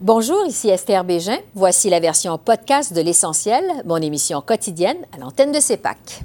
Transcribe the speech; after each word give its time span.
Bonjour, 0.00 0.46
ici 0.46 0.68
Esther 0.68 1.02
Bégin. 1.02 1.38
Voici 1.54 1.90
la 1.90 1.98
version 1.98 2.38
podcast 2.38 2.92
de 2.92 3.00
L'Essentiel, 3.00 3.64
mon 3.84 3.96
émission 3.96 4.40
quotidienne 4.40 4.98
à 5.12 5.18
l'antenne 5.18 5.50
de 5.50 5.58
CEPAC. 5.58 6.22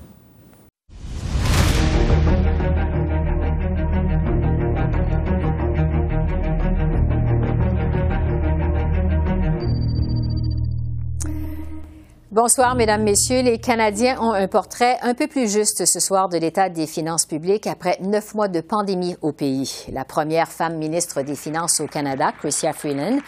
Bonsoir, 12.34 12.74
Mesdames, 12.76 13.04
Messieurs. 13.04 13.42
Les 13.42 13.60
Canadiens 13.60 14.20
ont 14.20 14.34
un 14.34 14.48
portrait 14.48 14.98
un 15.04 15.14
peu 15.14 15.28
plus 15.28 15.52
juste 15.52 15.86
ce 15.86 16.00
soir 16.00 16.30
de 16.30 16.38
l'état 16.38 16.68
des 16.68 16.88
finances 16.88 17.28
publiques 17.28 17.68
après 17.68 17.98
neuf 18.02 18.34
mois 18.34 18.48
de 18.48 18.60
pandémie 18.60 19.16
au 19.22 19.32
pays. 19.32 19.86
La 19.92 20.04
première 20.04 20.48
femme 20.48 20.78
ministre 20.78 21.22
des 21.22 21.36
Finances 21.36 21.80
au 21.80 21.86
Canada, 21.86 22.32
Chrystia 22.32 22.74
Freeland, 22.74 23.20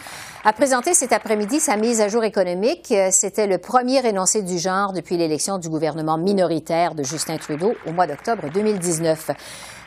a 0.47 0.53
présenté 0.53 0.93
cet 0.93 1.11
après-midi 1.11 1.59
sa 1.59 1.75
mise 1.75 2.01
à 2.01 2.07
jour 2.07 2.23
économique. 2.23 2.93
C'était 3.09 3.47
le 3.47 3.57
premier 3.57 4.05
énoncé 4.07 4.43
du 4.43 4.59
genre 4.59 4.93
depuis 4.93 5.17
l'élection 5.17 5.57
du 5.57 5.69
gouvernement 5.69 6.19
minoritaire 6.19 6.93
de 6.93 7.01
Justin 7.01 7.37
Trudeau 7.37 7.73
au 7.87 7.91
mois 7.91 8.05
d'octobre 8.05 8.51
2019. 8.53 9.31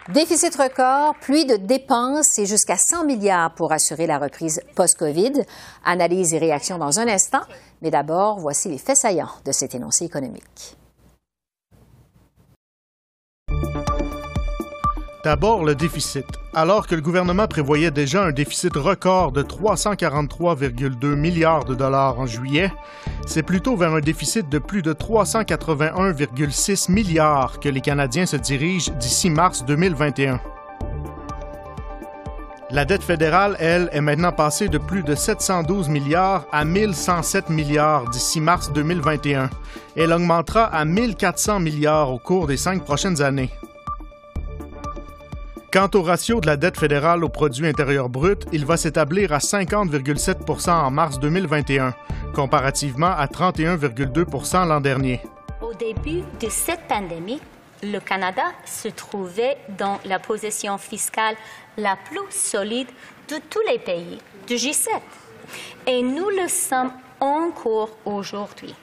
Déficit 0.08 0.56
record, 0.56 1.14
pluie 1.20 1.46
de 1.46 1.54
dépenses 1.54 2.40
et 2.40 2.46
jusqu'à 2.46 2.76
100 2.76 3.04
milliards 3.04 3.54
pour 3.54 3.70
assurer 3.70 4.08
la 4.08 4.18
reprise 4.18 4.60
post-COVID. 4.74 5.44
Analyse 5.84 6.34
et 6.34 6.38
réaction 6.38 6.76
dans 6.76 6.98
un 6.98 7.06
instant. 7.06 7.42
Mais 7.80 7.92
d'abord, 7.92 8.40
voici 8.40 8.68
les 8.68 8.78
faits 8.78 8.96
saillants 8.96 9.30
de 9.44 9.52
cet 9.52 9.76
énoncé 9.76 10.06
économique. 10.06 10.76
D'abord, 15.22 15.64
le 15.64 15.76
déficit. 15.76 16.26
Alors 16.60 16.88
que 16.88 16.96
le 16.96 17.00
gouvernement 17.00 17.46
prévoyait 17.46 17.92
déjà 17.92 18.24
un 18.24 18.32
déficit 18.32 18.74
record 18.74 19.30
de 19.30 19.44
343,2 19.44 21.14
milliards 21.14 21.64
de 21.64 21.76
dollars 21.76 22.18
en 22.18 22.26
juillet, 22.26 22.72
c'est 23.28 23.44
plutôt 23.44 23.76
vers 23.76 23.94
un 23.94 24.00
déficit 24.00 24.48
de 24.48 24.58
plus 24.58 24.82
de 24.82 24.92
381,6 24.92 26.90
milliards 26.90 27.60
que 27.60 27.68
les 27.68 27.80
Canadiens 27.80 28.26
se 28.26 28.34
dirigent 28.34 28.90
d'ici 28.94 29.30
mars 29.30 29.64
2021. 29.66 30.40
La 32.72 32.84
dette 32.84 33.04
fédérale, 33.04 33.54
elle, 33.60 33.88
est 33.92 34.00
maintenant 34.00 34.32
passée 34.32 34.68
de 34.68 34.78
plus 34.78 35.04
de 35.04 35.14
712 35.14 35.88
milliards 35.88 36.44
à 36.50 36.64
1107 36.64 37.50
milliards 37.50 38.10
d'ici 38.10 38.40
mars 38.40 38.72
2021. 38.72 39.48
Elle 39.94 40.12
augmentera 40.12 40.64
à 40.64 40.84
1400 40.84 41.60
milliards 41.60 42.12
au 42.12 42.18
cours 42.18 42.48
des 42.48 42.56
cinq 42.56 42.84
prochaines 42.84 43.22
années. 43.22 43.52
Quant 45.70 45.90
au 45.92 46.02
ratio 46.02 46.40
de 46.40 46.46
la 46.46 46.56
dette 46.56 46.78
fédérale 46.78 47.22
au 47.22 47.28
produit 47.28 47.66
intérieur 47.66 48.08
brut, 48.08 48.46
il 48.52 48.64
va 48.64 48.78
s'établir 48.78 49.34
à 49.34 49.38
50,7% 49.38 50.70
en 50.70 50.90
mars 50.90 51.20
2021, 51.20 51.94
comparativement 52.34 53.10
à 53.10 53.26
31,2% 53.26 54.66
l'an 54.66 54.80
dernier. 54.80 55.20
Au 55.60 55.74
début 55.74 56.22
de 56.40 56.48
cette 56.48 56.88
pandémie, 56.88 57.42
le 57.82 57.98
Canada 57.98 58.44
se 58.64 58.88
trouvait 58.88 59.58
dans 59.76 60.00
la 60.06 60.18
position 60.18 60.78
fiscale 60.78 61.36
la 61.76 61.96
plus 61.96 62.30
solide 62.30 62.88
de 63.28 63.36
tous 63.50 63.62
les 63.70 63.78
pays 63.78 64.18
du 64.46 64.54
G7. 64.54 64.88
Et 65.86 66.00
nous 66.00 66.30
le 66.30 66.48
sommes 66.48 66.92
encore 67.20 67.90
aujourd'hui. 68.06 68.74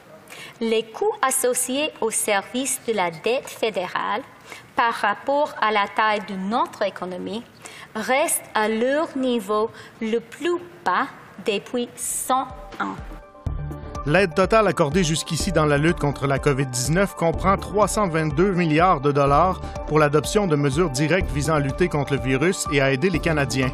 Les 0.62 0.84
coûts 0.84 1.12
associés 1.22 1.92
au 2.00 2.12
service 2.12 2.80
de 2.88 2.94
la 2.94 3.12
dette 3.12 3.48
fédérale 3.50 4.22
par 4.78 4.94
rapport 4.94 5.54
à 5.62 5.72
la 5.72 5.86
taille 5.94 6.22
de 6.30 6.36
notre 6.36 6.84
économie 6.84 7.44
restent 7.94 8.50
à 8.54 8.70
leur 8.70 9.18
niveau 9.18 9.70
le 10.02 10.20
plus 10.20 10.58
bas 10.86 11.08
depuis 11.46 11.90
100 11.98 12.36
ans. 12.80 12.96
L'aide 14.06 14.34
totale 14.34 14.68
accordée 14.68 15.04
jusqu'ici 15.04 15.52
dans 15.52 15.66
la 15.66 15.78
lutte 15.78 16.00
contre 16.00 16.26
la 16.26 16.38
COVID-19 16.38 17.16
comprend 17.16 17.58
322 17.58 18.52
milliards 18.52 19.02
de 19.02 19.12
dollars 19.12 19.60
pour 19.88 20.00
l'adoption 20.00 20.48
de 20.48 20.56
mesures 20.56 20.92
directes 20.92 21.32
visant 21.32 21.56
à 21.56 21.60
lutter 21.60 21.90
contre 21.90 22.14
le 22.14 22.22
virus 22.22 22.66
et 22.72 22.80
à 22.80 22.92
aider 22.92 23.10
les 23.10 23.20
Canadiens, 23.20 23.72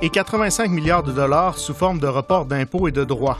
et 0.00 0.08
85 0.08 0.70
milliards 0.70 1.02
de 1.02 1.12
dollars 1.12 1.58
sous 1.58 1.74
forme 1.74 1.98
de 1.98 2.06
report 2.06 2.46
d'impôts 2.46 2.88
et 2.88 2.92
de 2.92 3.04
droits. 3.04 3.38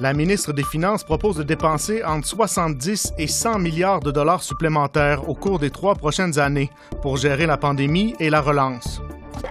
La 0.00 0.12
ministre 0.12 0.52
des 0.52 0.62
Finances 0.62 1.02
propose 1.02 1.38
de 1.38 1.42
dépenser 1.42 2.04
entre 2.04 2.28
70 2.28 3.14
et 3.18 3.26
100 3.26 3.58
milliards 3.58 3.98
de 3.98 4.12
dollars 4.12 4.44
supplémentaires 4.44 5.28
au 5.28 5.34
cours 5.34 5.58
des 5.58 5.70
trois 5.70 5.96
prochaines 5.96 6.38
années 6.38 6.70
pour 7.02 7.16
gérer 7.16 7.46
la 7.46 7.56
pandémie 7.56 8.14
et 8.20 8.30
la 8.30 8.40
relance. 8.40 9.00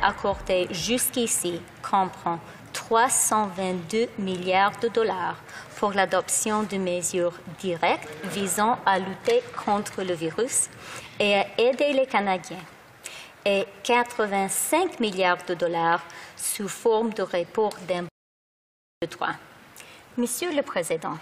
Accordé 0.01 0.67
jusqu'ici 0.71 1.59
comprend 1.81 2.39
322 2.71 4.07
milliards 4.19 4.79
de 4.81 4.87
dollars 4.87 5.35
pour 5.75 5.91
l'adoption 5.91 6.63
de 6.63 6.77
mesures 6.77 7.33
directes 7.59 8.07
visant 8.31 8.79
à 8.85 8.99
lutter 8.99 9.43
contre 9.65 10.01
le 10.01 10.13
virus 10.13 10.69
et 11.19 11.35
à 11.35 11.45
aider 11.57 11.91
les 11.91 12.05
Canadiens, 12.05 12.63
et 13.45 13.65
85 13.83 15.01
milliards 15.01 15.43
de 15.45 15.55
dollars 15.55 16.03
sous 16.37 16.69
forme 16.69 17.13
de 17.13 17.23
report 17.23 17.75
d'impôts 17.85 18.07
de. 19.01 19.07
Monsieur 20.17 20.51
le 20.51 20.63
Président, 20.63 21.16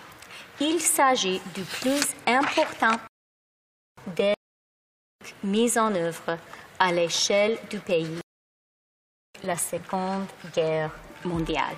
il 0.62 0.80
s'agit 0.80 1.42
du 1.54 1.64
plus 1.64 2.00
important 2.26 2.96
des 4.16 4.34
mises 5.44 5.78
en 5.78 5.94
œuvre 5.94 6.38
à 6.80 6.94
l'échelle 6.94 7.58
du 7.70 7.80
pays. 7.80 8.22
La 9.44 9.58
Seconde 9.58 10.28
Guerre 10.56 10.92
mondiale. 11.26 11.76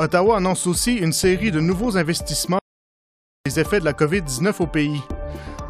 Ottawa 0.00 0.38
annonce 0.38 0.66
aussi 0.66 0.96
une 0.96 1.12
série 1.12 1.52
de 1.52 1.60
nouveaux 1.60 1.96
investissements 1.96 2.58
les 3.46 3.60
effets 3.60 3.78
de 3.78 3.84
la 3.84 3.92
COVID-19 3.92 4.62
au 4.62 4.66
pays. 4.66 5.00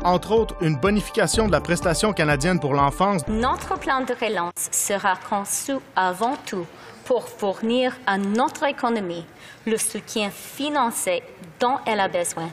Entre 0.04 0.32
autres, 0.32 0.56
une 0.62 0.76
bonification 0.76 1.48
de 1.48 1.52
la 1.52 1.60
prestation 1.60 2.14
canadienne 2.14 2.58
pour 2.58 2.72
l'enfance. 2.72 3.28
Notre 3.28 3.78
plan 3.78 4.00
de 4.00 4.14
relance 4.14 4.70
sera 4.70 5.16
conçu 5.28 5.72
avant 5.96 6.36
tout 6.46 6.66
pour 7.04 7.28
fournir 7.28 7.96
à 8.06 8.18
notre 8.18 8.64
économie 8.64 9.24
le 9.66 9.76
soutien 9.76 10.30
financier 10.30 11.22
dont 11.60 11.78
elle 11.86 12.00
a 12.00 12.08
besoin 12.08 12.48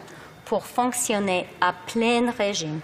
pour 0.46 0.66
fonctionner 0.66 1.46
à 1.62 1.74
plein 1.74 2.32
régime 2.32 2.80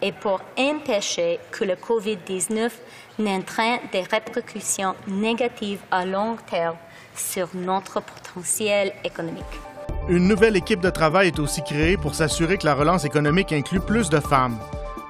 et 0.00 0.12
pour 0.12 0.40
empêcher 0.56 1.40
que 1.50 1.64
le 1.64 1.74
COVID-19 1.74 2.70
n'entraîne 3.18 3.80
des 3.92 4.02
répercussions 4.02 4.94
négatives 5.08 5.80
à 5.90 6.04
long 6.04 6.36
terme 6.48 6.76
sur 7.16 7.48
notre 7.54 8.00
potentiel 8.00 8.92
économique. 9.04 9.44
Une 10.08 10.28
nouvelle 10.28 10.56
équipe 10.56 10.80
de 10.80 10.90
travail 10.90 11.28
est 11.28 11.38
aussi 11.38 11.62
créée 11.62 11.96
pour 11.96 12.14
s'assurer 12.14 12.56
que 12.56 12.64
la 12.64 12.74
relance 12.74 13.04
économique 13.04 13.52
inclut 13.52 13.80
plus 13.80 14.08
de 14.08 14.20
femmes. 14.20 14.58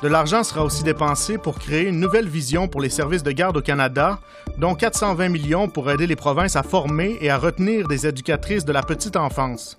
De 0.01 0.07
l'argent 0.07 0.45
sera 0.45 0.65
aussi 0.65 0.85
dépensé 0.85 1.39
pour 1.39 1.59
créer 1.59 1.89
une 1.89 1.99
nouvelle 1.99 2.29
vision 2.29 2.69
pour 2.69 2.81
les 2.81 2.89
services 2.89 3.25
de 3.25 3.33
garde 3.33 3.57
au 3.57 3.61
Canada, 3.61 4.21
dont 4.57 4.75
420 4.75 5.29
millions 5.29 5.69
pour 5.69 5.91
aider 5.91 6.07
les 6.07 6.15
provinces 6.15 6.55
à 6.55 6.63
former 6.63 7.19
et 7.21 7.31
à 7.31 7.39
retenir 7.39 7.89
des 7.89 8.07
éducatrices 8.07 8.65
de 8.65 8.73
la 8.73 8.83
petite 8.83 9.17
enfance. 9.17 9.77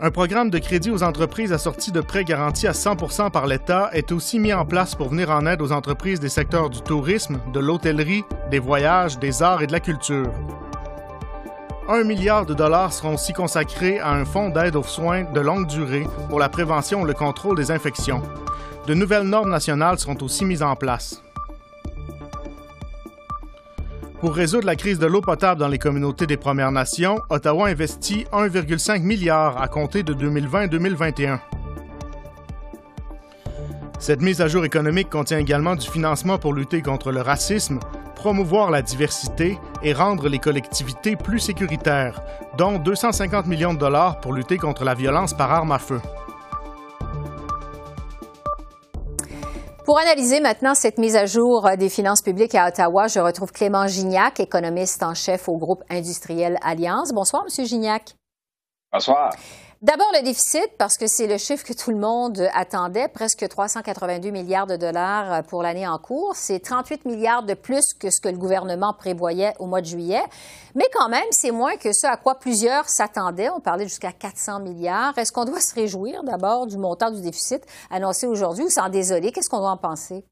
Un 0.00 0.10
programme 0.10 0.50
de 0.50 0.58
crédit 0.58 0.90
aux 0.90 1.04
entreprises 1.04 1.52
assorti 1.52 1.92
de 1.92 2.00
prêts 2.00 2.24
garantis 2.24 2.66
à 2.66 2.72
100% 2.72 3.30
par 3.30 3.46
l'État 3.46 3.90
est 3.92 4.10
aussi 4.10 4.40
mis 4.40 4.52
en 4.52 4.66
place 4.66 4.96
pour 4.96 5.10
venir 5.10 5.30
en 5.30 5.46
aide 5.46 5.62
aux 5.62 5.70
entreprises 5.70 6.18
des 6.18 6.28
secteurs 6.28 6.70
du 6.70 6.82
tourisme, 6.82 7.38
de 7.52 7.60
l'hôtellerie, 7.60 8.24
des 8.50 8.58
voyages, 8.58 9.18
des 9.20 9.44
arts 9.44 9.62
et 9.62 9.68
de 9.68 9.72
la 9.72 9.80
culture. 9.80 10.32
Un 11.86 12.02
milliard 12.02 12.46
de 12.46 12.54
dollars 12.54 12.94
seront 12.94 13.14
aussi 13.14 13.34
consacrés 13.34 13.98
à 13.98 14.12
un 14.12 14.24
fonds 14.24 14.48
d'aide 14.48 14.74
aux 14.74 14.82
soins 14.82 15.24
de 15.24 15.40
longue 15.40 15.66
durée 15.66 16.06
pour 16.30 16.38
la 16.38 16.48
prévention 16.48 17.04
et 17.04 17.08
le 17.08 17.12
contrôle 17.12 17.58
des 17.58 17.70
infections. 17.70 18.22
De 18.86 18.94
nouvelles 18.94 19.24
normes 19.28 19.50
nationales 19.50 19.98
seront 19.98 20.16
aussi 20.22 20.46
mises 20.46 20.62
en 20.62 20.76
place. 20.76 21.22
Pour 24.20 24.34
résoudre 24.34 24.64
la 24.64 24.76
crise 24.76 24.98
de 24.98 25.06
l'eau 25.06 25.20
potable 25.20 25.60
dans 25.60 25.68
les 25.68 25.78
communautés 25.78 26.26
des 26.26 26.38
Premières 26.38 26.72
Nations, 26.72 27.20
Ottawa 27.28 27.68
investit 27.68 28.24
1,5 28.32 29.02
milliard 29.02 29.60
à 29.60 29.68
compter 29.68 30.02
de 30.02 30.14
2020-2021. 30.14 31.38
Cette 33.98 34.20
mise 34.20 34.40
à 34.40 34.48
jour 34.48 34.64
économique 34.64 35.08
contient 35.08 35.38
également 35.38 35.76
du 35.76 35.88
financement 35.88 36.38
pour 36.38 36.52
lutter 36.52 36.82
contre 36.82 37.12
le 37.12 37.20
racisme, 37.20 37.78
promouvoir 38.14 38.70
la 38.70 38.82
diversité 38.82 39.58
et 39.82 39.92
rendre 39.92 40.28
les 40.28 40.38
collectivités 40.38 41.16
plus 41.16 41.38
sécuritaires, 41.38 42.20
dont 42.58 42.78
250 42.78 43.46
millions 43.46 43.74
de 43.74 43.78
dollars 43.78 44.20
pour 44.20 44.32
lutter 44.32 44.58
contre 44.58 44.84
la 44.84 44.94
violence 44.94 45.32
par 45.34 45.52
arme 45.52 45.72
à 45.72 45.78
feu. 45.78 46.00
Pour 49.84 49.98
analyser 49.98 50.40
maintenant 50.40 50.74
cette 50.74 50.98
mise 50.98 51.14
à 51.14 51.26
jour 51.26 51.68
des 51.78 51.90
finances 51.90 52.22
publiques 52.22 52.54
à 52.54 52.68
Ottawa, 52.68 53.06
je 53.06 53.20
retrouve 53.20 53.52
Clément 53.52 53.86
Gignac, 53.86 54.40
économiste 54.40 55.02
en 55.02 55.12
chef 55.12 55.46
au 55.46 55.58
groupe 55.58 55.82
industriel 55.90 56.58
Alliance. 56.62 57.12
Bonsoir, 57.12 57.44
Monsieur 57.44 57.64
Gignac. 57.64 58.14
Bonsoir. 58.90 59.30
D'abord 59.84 60.08
le 60.14 60.24
déficit, 60.24 60.70
parce 60.78 60.96
que 60.96 61.06
c'est 61.06 61.26
le 61.26 61.36
chiffre 61.36 61.62
que 61.62 61.74
tout 61.74 61.90
le 61.90 61.98
monde 61.98 62.48
attendait, 62.54 63.06
presque 63.06 63.46
382 63.46 64.30
milliards 64.30 64.66
de 64.66 64.76
dollars 64.76 65.42
pour 65.42 65.62
l'année 65.62 65.86
en 65.86 65.98
cours. 65.98 66.36
C'est 66.36 66.58
38 66.58 67.04
milliards 67.04 67.42
de 67.42 67.52
plus 67.52 67.92
que 67.92 68.08
ce 68.08 68.18
que 68.18 68.30
le 68.30 68.38
gouvernement 68.38 68.94
prévoyait 68.94 69.52
au 69.58 69.66
mois 69.66 69.82
de 69.82 69.86
juillet. 69.86 70.22
Mais 70.74 70.86
quand 70.94 71.10
même, 71.10 71.26
c'est 71.32 71.50
moins 71.50 71.76
que 71.76 71.92
ce 71.92 72.06
à 72.06 72.16
quoi 72.16 72.36
plusieurs 72.36 72.88
s'attendaient. 72.88 73.50
On 73.50 73.60
parlait 73.60 73.84
jusqu'à 73.84 74.12
400 74.12 74.60
milliards. 74.60 75.18
Est-ce 75.18 75.32
qu'on 75.32 75.44
doit 75.44 75.60
se 75.60 75.74
réjouir 75.74 76.24
d'abord 76.24 76.66
du 76.66 76.78
montant 76.78 77.10
du 77.10 77.20
déficit 77.20 77.62
annoncé 77.90 78.26
aujourd'hui 78.26 78.64
ou 78.64 78.70
s'en 78.70 78.88
désoler? 78.88 79.32
Qu'est-ce 79.32 79.50
qu'on 79.50 79.60
doit 79.60 79.72
en 79.72 79.76
penser? 79.76 80.24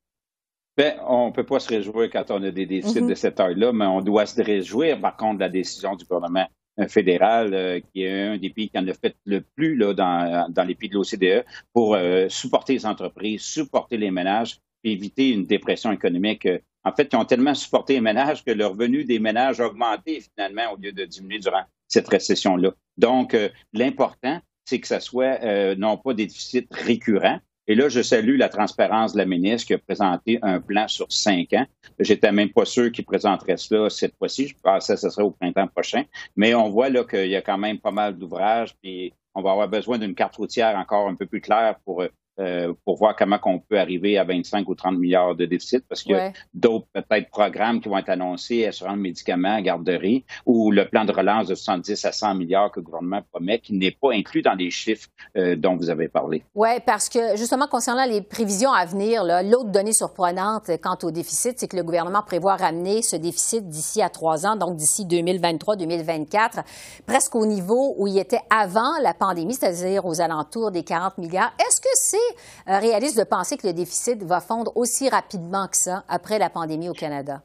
Bien, 0.79 0.95
on 1.07 1.27
ne 1.27 1.33
peut 1.33 1.45
pas 1.45 1.61
se 1.61 1.69
réjouir 1.69 2.09
quand 2.11 2.31
on 2.31 2.43
a 2.43 2.51
des 2.51 2.65
déficits 2.65 3.01
mm-hmm. 3.01 3.07
de 3.07 3.15
cette 3.15 3.35
taille-là, 3.35 3.75
mais 3.75 3.85
on 3.85 4.01
doit 4.01 4.25
se 4.25 4.41
réjouir, 4.41 4.99
par 4.99 5.15
contre, 5.15 5.35
de 5.35 5.41
la 5.41 5.51
décision 5.51 5.95
du 5.95 6.07
gouvernement 6.07 6.47
fédéral, 6.89 7.55
euh, 7.55 7.81
qui 7.81 8.03
est 8.03 8.23
un 8.23 8.39
des 8.39 8.51
pays 8.51 8.69
qui 8.69 8.79
en 8.79 8.87
a 8.87 8.95
fait 8.95 9.17
le 9.25 9.41
plus 9.41 9.77
là, 9.77 9.93
dans, 9.95 10.51
dans 10.51 10.65
les 10.65 10.75
pays 10.75 10.89
de 10.89 10.95
l'OCDE 10.95 11.45
pour 11.73 11.95
euh, 11.95 12.29
supporter 12.29 12.75
les 12.75 12.87
entreprises, 12.87 13.43
supporter 13.43 13.97
les 13.97 14.11
ménages, 14.11 14.59
éviter 14.85 15.31
une 15.31 15.45
dépression 15.45 15.93
économique. 15.93 16.47
Euh, 16.47 16.59
en 16.85 16.93
fait, 16.93 17.11
ils 17.13 17.17
ont 17.17 17.25
tellement 17.25 17.55
supporté 17.55 17.95
les 17.95 18.01
ménages 18.01 18.45
que 18.45 18.51
le 18.51 18.67
revenu 18.67 19.05
des 19.05 19.19
ménages 19.19 19.61
a 19.61 19.67
augmenté 19.67 20.21
finalement 20.21 20.73
au 20.73 20.77
lieu 20.77 20.93
de 20.93 21.05
diminuer 21.05 21.39
durant 21.39 21.63
cette 21.87 22.09
récession-là. 22.09 22.73
Donc, 22.97 23.37
l'important, 23.73 24.41
c'est 24.65 24.81
que 24.81 24.89
ça 24.89 24.99
soit 24.99 25.75
non 25.77 25.97
pas 25.97 26.13
des 26.13 26.27
déficits 26.27 26.67
récurrents, 26.73 27.39
et 27.69 27.75
là, 27.77 27.89
je 27.89 28.03
salue 28.03 28.37
la 28.37 28.49
transparence 28.49 29.13
de 29.13 29.19
la 29.19 29.25
ministre 29.25 29.69
qui 29.69 29.75
a 29.75 29.79
présenté 29.79 30.39
un 30.43 30.61
plan 30.61 30.89
sur 30.89 31.13
cinq 31.13 31.53
ans. 31.53 31.67
J'étais 32.01 32.33
même 32.33 32.51
pas 32.51 32.65
sûr 32.65 32.91
qu'il 32.91 33.05
présenterait 33.05 33.57
cela 33.57 33.89
cette 33.89 34.17
fois-ci. 34.17 34.49
Je 34.49 34.55
pensais 34.61 34.95
que 34.95 35.01
ce 35.01 35.11
serait 35.11 35.23
au 35.23 35.31
printemps 35.31 35.69
prochain. 35.69 36.03
Mais 36.35 36.55
on 36.55 36.71
voit 36.71 36.89
là 36.89 37.05
qu'il 37.05 37.29
y 37.29 37.37
a 37.37 37.43
quand 37.43 37.59
même 37.59 37.79
pas 37.79 37.93
mal 37.93 38.19
d'ouvrages, 38.19 38.75
puis 38.83 39.15
on 39.35 39.43
va 39.43 39.53
avoir 39.53 39.69
besoin 39.69 39.99
d'une 39.99 40.15
carte 40.15 40.37
routière 40.37 40.77
encore 40.77 41.09
un 41.09 41.15
peu 41.15 41.27
plus 41.27 41.41
claire 41.41 41.77
pour 41.85 42.03
euh, 42.41 42.73
pour 42.87 42.97
voir 42.97 43.15
comment 43.15 43.39
on 43.45 43.59
peut 43.59 43.79
arriver 43.79 44.17
à 44.17 44.25
25 44.25 44.67
ou 44.67 44.75
30 44.75 44.99
milliards 44.99 45.35
de 45.35 45.45
déficit, 45.45 45.85
parce 45.87 46.03
qu'il 46.03 46.13
y 46.13 46.19
a 46.19 46.33
d'autres 46.55 46.87
peut-être 46.95 47.29
programmes 47.29 47.81
qui 47.81 47.91
vont 47.91 47.99
être 47.99 48.09
annoncés, 48.09 48.67
assurance 48.67 48.97
médicaments, 48.97 49.61
garderie, 49.61 50.25
ou 50.47 50.71
le 50.71 50.89
plan 50.89 51.05
de 51.05 51.13
relance 51.13 51.49
de 51.49 51.55
70 51.55 52.05
à 52.07 52.13
100 52.13 52.37
milliards 52.37 52.71
que 52.71 52.81
le 52.81 52.85
gouvernement 52.85 53.21
promet, 53.31 53.59
qui 53.59 53.75
n'est 53.75 53.91
pas 53.91 54.13
inclus 54.13 54.41
dans 54.41 54.55
les 54.55 54.71
chiffres 54.71 55.09
euh, 55.37 55.57
dont 55.57 55.77
vous 55.77 55.91
avez 55.91 56.09
parlé. 56.09 56.43
Oui, 56.55 56.71
parce 56.87 57.11
que 57.11 57.37
justement, 57.37 57.67
concernant 57.67 58.07
les 58.07 58.23
prévisions 58.23 58.73
à 58.73 58.87
venir, 58.87 59.25
l'autre 59.25 59.71
donnée 59.71 59.93
surprenante 59.93 60.71
quant 60.83 60.97
au 61.03 61.11
déficit, 61.11 61.59
c'est 61.59 61.69
que 61.69 61.77
le 61.77 61.83
gouvernement 61.83 62.23
prévoit 62.23 62.57
ramener 62.57 63.03
ce 63.03 63.17
déficit 63.17 63.69
d'ici 63.69 64.01
à 64.01 64.09
trois 64.09 64.47
ans, 64.47 64.57
donc 64.57 64.77
d'ici 64.77 65.05
2023-2024, 65.05 66.65
presque 67.07 67.35
au 67.35 67.45
niveau 67.45 67.95
où 67.99 68.07
il 68.07 68.19
était 68.19 68.41
avant 68.49 68.99
la 69.03 69.13
pandémie, 69.13 69.55
c'est-à-dire 69.55 70.07
aux 70.07 70.23
alentours 70.23 70.71
des 70.71 70.83
40 70.83 71.19
milliards. 71.19 71.53
Est-ce 71.59 71.81
que 71.81 71.89
c'est 71.93 72.17
euh, 72.17 72.32
réaliste 72.67 73.19
de 73.19 73.25
penser 73.25 73.57
que 73.57 73.67
le 73.67 73.73
déficit 73.73 74.23
va 74.23 74.41
fondre 74.41 74.73
aussi 74.77 75.09
rapidement 75.09 75.69
que 75.69 75.77
ça 75.77 76.05
après 76.09 76.39
la 76.39 76.51
pandémie 76.51 76.89
au 76.89 76.95
Canada? 76.95 77.43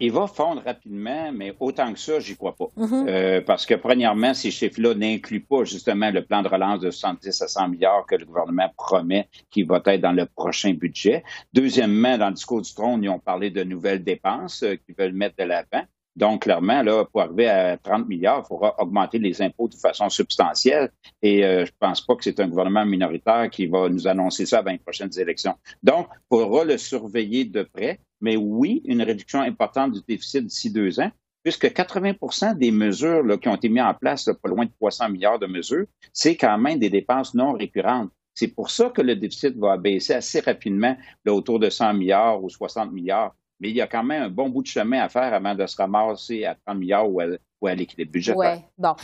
il 0.00 0.12
va 0.12 0.26
fondre 0.26 0.62
rapidement, 0.64 1.32
mais 1.32 1.54
autant 1.58 1.92
que 1.92 1.98
ça, 1.98 2.20
j'y 2.20 2.36
crois 2.36 2.54
pas. 2.54 2.70
Mm-hmm. 2.76 3.08
Euh, 3.08 3.40
parce 3.40 3.66
que, 3.66 3.74
premièrement, 3.74 4.32
ces 4.32 4.50
chiffres-là 4.50 4.94
n'incluent 4.94 5.40
pas 5.40 5.64
justement 5.64 6.10
le 6.10 6.24
plan 6.24 6.42
de 6.42 6.48
relance 6.48 6.80
de 6.80 6.90
70 6.90 7.42
à 7.42 7.48
100 7.48 7.68
milliards 7.68 8.06
que 8.06 8.14
le 8.14 8.24
gouvernement 8.24 8.72
promet 8.76 9.28
qui 9.50 9.64
va 9.64 9.82
être 9.86 10.00
dans 10.00 10.12
le 10.12 10.26
prochain 10.26 10.72
budget. 10.72 11.24
Deuxièmement, 11.52 12.16
dans 12.16 12.28
le 12.28 12.34
discours 12.34 12.62
du 12.62 12.72
trône, 12.72 13.02
ils 13.02 13.08
ont 13.08 13.18
parlé 13.18 13.50
de 13.50 13.64
nouvelles 13.64 14.04
dépenses 14.04 14.62
euh, 14.62 14.76
qu'ils 14.76 14.94
veulent 14.96 15.12
mettre 15.12 15.36
de 15.36 15.44
l'avant. 15.44 15.84
Donc, 16.16 16.42
clairement, 16.42 16.82
là, 16.82 17.04
pour 17.04 17.20
arriver 17.20 17.46
à 17.46 17.76
30 17.76 18.08
milliards, 18.08 18.42
il 18.44 18.48
faudra 18.48 18.74
augmenter 18.78 19.18
les 19.18 19.42
impôts 19.42 19.68
de 19.68 19.74
façon 19.74 20.08
substantielle. 20.08 20.90
Et 21.20 21.44
euh, 21.44 21.66
je 21.66 21.70
ne 21.70 21.76
pense 21.78 22.00
pas 22.00 22.16
que 22.16 22.24
c'est 22.24 22.40
un 22.40 22.48
gouvernement 22.48 22.86
minoritaire 22.86 23.50
qui 23.50 23.66
va 23.66 23.90
nous 23.90 24.08
annoncer 24.08 24.46
ça 24.46 24.60
avant 24.60 24.70
les 24.70 24.78
prochaines 24.78 25.16
élections. 25.18 25.54
Donc, 25.82 26.08
il 26.12 26.36
faudra 26.36 26.64
le 26.64 26.78
surveiller 26.78 27.44
de 27.44 27.62
près. 27.62 28.00
Mais 28.22 28.36
oui, 28.36 28.80
une 28.86 29.02
réduction 29.02 29.40
importante 29.40 29.92
du 29.92 30.00
déficit 30.08 30.46
d'ici 30.46 30.72
deux 30.72 31.00
ans, 31.00 31.10
puisque 31.42 31.66
80% 31.66 32.56
des 32.56 32.70
mesures 32.70 33.22
là, 33.22 33.36
qui 33.36 33.48
ont 33.48 33.54
été 33.54 33.68
mises 33.68 33.82
en 33.82 33.92
place, 33.92 34.24
pas 34.42 34.48
loin 34.48 34.64
de 34.64 34.70
300 34.80 35.10
milliards 35.10 35.38
de 35.38 35.46
mesures, 35.46 35.84
c'est 36.14 36.34
quand 36.34 36.56
même 36.56 36.78
des 36.78 36.88
dépenses 36.88 37.34
non 37.34 37.52
récurrentes. 37.52 38.10
C'est 38.34 38.48
pour 38.48 38.70
ça 38.70 38.88
que 38.88 39.02
le 39.02 39.16
déficit 39.16 39.54
va 39.56 39.76
baisser 39.76 40.14
assez 40.14 40.40
rapidement, 40.40 40.96
là, 41.26 41.34
autour 41.34 41.58
de 41.58 41.68
100 41.68 41.92
milliards 41.94 42.42
ou 42.42 42.48
60 42.48 42.90
milliards 42.90 43.34
mais 43.60 43.70
il 43.70 43.76
y 43.76 43.80
a 43.80 43.86
quand 43.86 44.04
même 44.04 44.24
un 44.24 44.28
bon 44.28 44.48
bout 44.48 44.62
de 44.62 44.66
chemin 44.66 45.02
à 45.02 45.08
faire 45.08 45.32
avant 45.32 45.54
de 45.54 45.66
se 45.66 45.76
ramasser 45.76 46.44
à 46.44 46.54
30 46.66 46.78
milliards 46.78 47.10
ou 47.10 47.20
à, 47.20 47.74
l'équilibre 47.74 48.12
budgétaire. 48.12 48.58
Oui, 48.58 48.64
bon. 48.78 48.94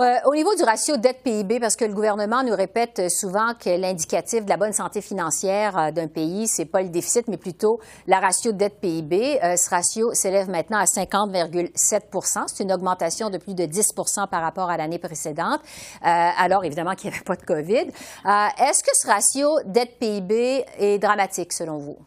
Euh, 0.00 0.14
au 0.24 0.34
niveau 0.34 0.54
du 0.54 0.62
ratio 0.62 0.96
dette-PIB, 0.96 1.60
parce 1.60 1.76
que 1.76 1.84
le 1.84 1.92
gouvernement 1.92 2.42
nous 2.42 2.54
répète 2.54 3.10
souvent 3.10 3.52
que 3.54 3.68
l'indicatif 3.68 4.44
de 4.44 4.48
la 4.48 4.56
bonne 4.56 4.72
santé 4.72 5.02
financière 5.02 5.76
euh, 5.76 5.90
d'un 5.90 6.06
pays, 6.06 6.46
c'est 6.46 6.64
pas 6.64 6.82
le 6.82 6.88
déficit, 6.88 7.28
mais 7.28 7.36
plutôt 7.36 7.78
la 8.06 8.20
ratio 8.20 8.52
dette-PIB. 8.52 9.40
Euh, 9.42 9.56
ce 9.56 9.68
ratio 9.68 10.14
s'élève 10.14 10.48
maintenant 10.48 10.78
à 10.78 10.84
50,7 10.84 12.44
C'est 12.46 12.62
une 12.62 12.72
augmentation 12.72 13.28
de 13.28 13.38
plus 13.38 13.54
de 13.54 13.66
10 13.66 13.92
par 14.30 14.40
rapport 14.40 14.70
à 14.70 14.76
l'année 14.76 14.98
précédente, 14.98 15.60
alors 16.00 16.64
évidemment 16.64 16.94
qu'il 16.94 17.10
n'y 17.10 17.16
avait 17.16 17.24
pas 17.24 17.36
de 17.36 17.44
COVID. 17.44 17.90
Est-ce 18.24 18.82
que 18.82 18.90
ce 18.94 19.06
ratio 19.06 19.48
dette-PIB 19.66 20.64
est 20.78 20.98
dramatique 20.98 21.52
selon 21.52 21.78
vous? 21.78 21.98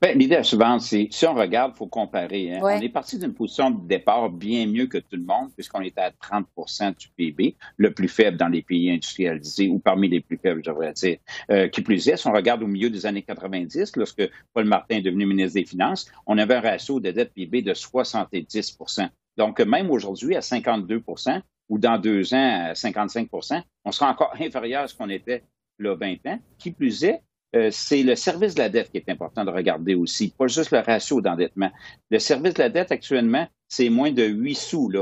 Bien, 0.00 0.12
l'idée 0.12 0.42
suivante, 0.42 0.82
c'est 0.82 1.08
si 1.10 1.26
on 1.26 1.34
regarde, 1.34 1.72
il 1.74 1.78
faut 1.78 1.86
comparer. 1.86 2.54
Hein. 2.54 2.60
On 2.62 2.68
est 2.68 2.88
parti 2.88 3.18
d'une 3.18 3.32
position 3.32 3.70
de 3.70 3.86
départ 3.86 4.30
bien 4.30 4.66
mieux 4.66 4.86
que 4.86 4.98
tout 4.98 5.16
le 5.16 5.22
monde, 5.22 5.50
puisqu'on 5.54 5.80
était 5.80 6.00
à 6.00 6.10
30 6.10 6.46
du 6.98 7.08
PIB, 7.16 7.56
le 7.76 7.92
plus 7.92 8.08
faible 8.08 8.36
dans 8.36 8.48
les 8.48 8.62
pays 8.62 8.90
industrialisés 8.90 9.68
ou 9.68 9.78
parmi 9.78 10.08
les 10.08 10.20
plus 10.20 10.38
faibles, 10.38 10.62
je 10.64 10.70
devrais 10.70 10.92
dire. 10.92 11.18
Euh, 11.50 11.68
qui 11.68 11.82
plus 11.82 12.08
est, 12.08 12.16
si 12.16 12.26
on 12.26 12.32
regarde 12.32 12.62
au 12.62 12.66
milieu 12.66 12.90
des 12.90 13.06
années 13.06 13.22
90, 13.22 13.96
lorsque 13.96 14.22
Paul 14.52 14.64
Martin 14.66 14.96
est 14.96 15.02
devenu 15.02 15.26
ministre 15.26 15.54
des 15.54 15.64
Finances, 15.64 16.10
on 16.26 16.36
avait 16.38 16.56
un 16.56 16.60
ratio 16.60 17.00
de 17.00 17.10
dette 17.10 17.32
PIB 17.32 17.62
de 17.62 17.74
70 17.74 18.78
Donc, 19.36 19.60
même 19.60 19.90
aujourd'hui, 19.90 20.36
à 20.36 20.42
52 20.42 21.02
ou 21.68 21.78
dans 21.78 21.98
deux 21.98 22.34
ans, 22.34 22.68
à 22.70 22.74
55 22.74 23.28
on 23.84 23.92
sera 23.92 24.10
encore 24.10 24.34
inférieur 24.40 24.82
à 24.82 24.88
ce 24.88 24.94
qu'on 24.94 25.08
était 25.08 25.44
là 25.78 25.94
20 25.94 26.26
ans. 26.26 26.38
Qui 26.58 26.72
plus 26.72 27.04
est, 27.04 27.22
euh, 27.56 27.70
c'est 27.72 28.02
le 28.02 28.14
service 28.14 28.54
de 28.54 28.60
la 28.60 28.68
dette 28.68 28.90
qui 28.90 28.98
est 28.98 29.08
important 29.08 29.44
de 29.44 29.50
regarder 29.50 29.94
aussi, 29.94 30.30
pas 30.30 30.46
juste 30.46 30.70
le 30.70 30.78
ratio 30.78 31.20
d'endettement. 31.20 31.70
Le 32.10 32.18
service 32.18 32.54
de 32.54 32.62
la 32.62 32.68
dette, 32.68 32.92
actuellement, 32.92 33.46
c'est 33.68 33.88
moins 33.88 34.12
de 34.12 34.24
8 34.24 34.54
sous 34.54 34.92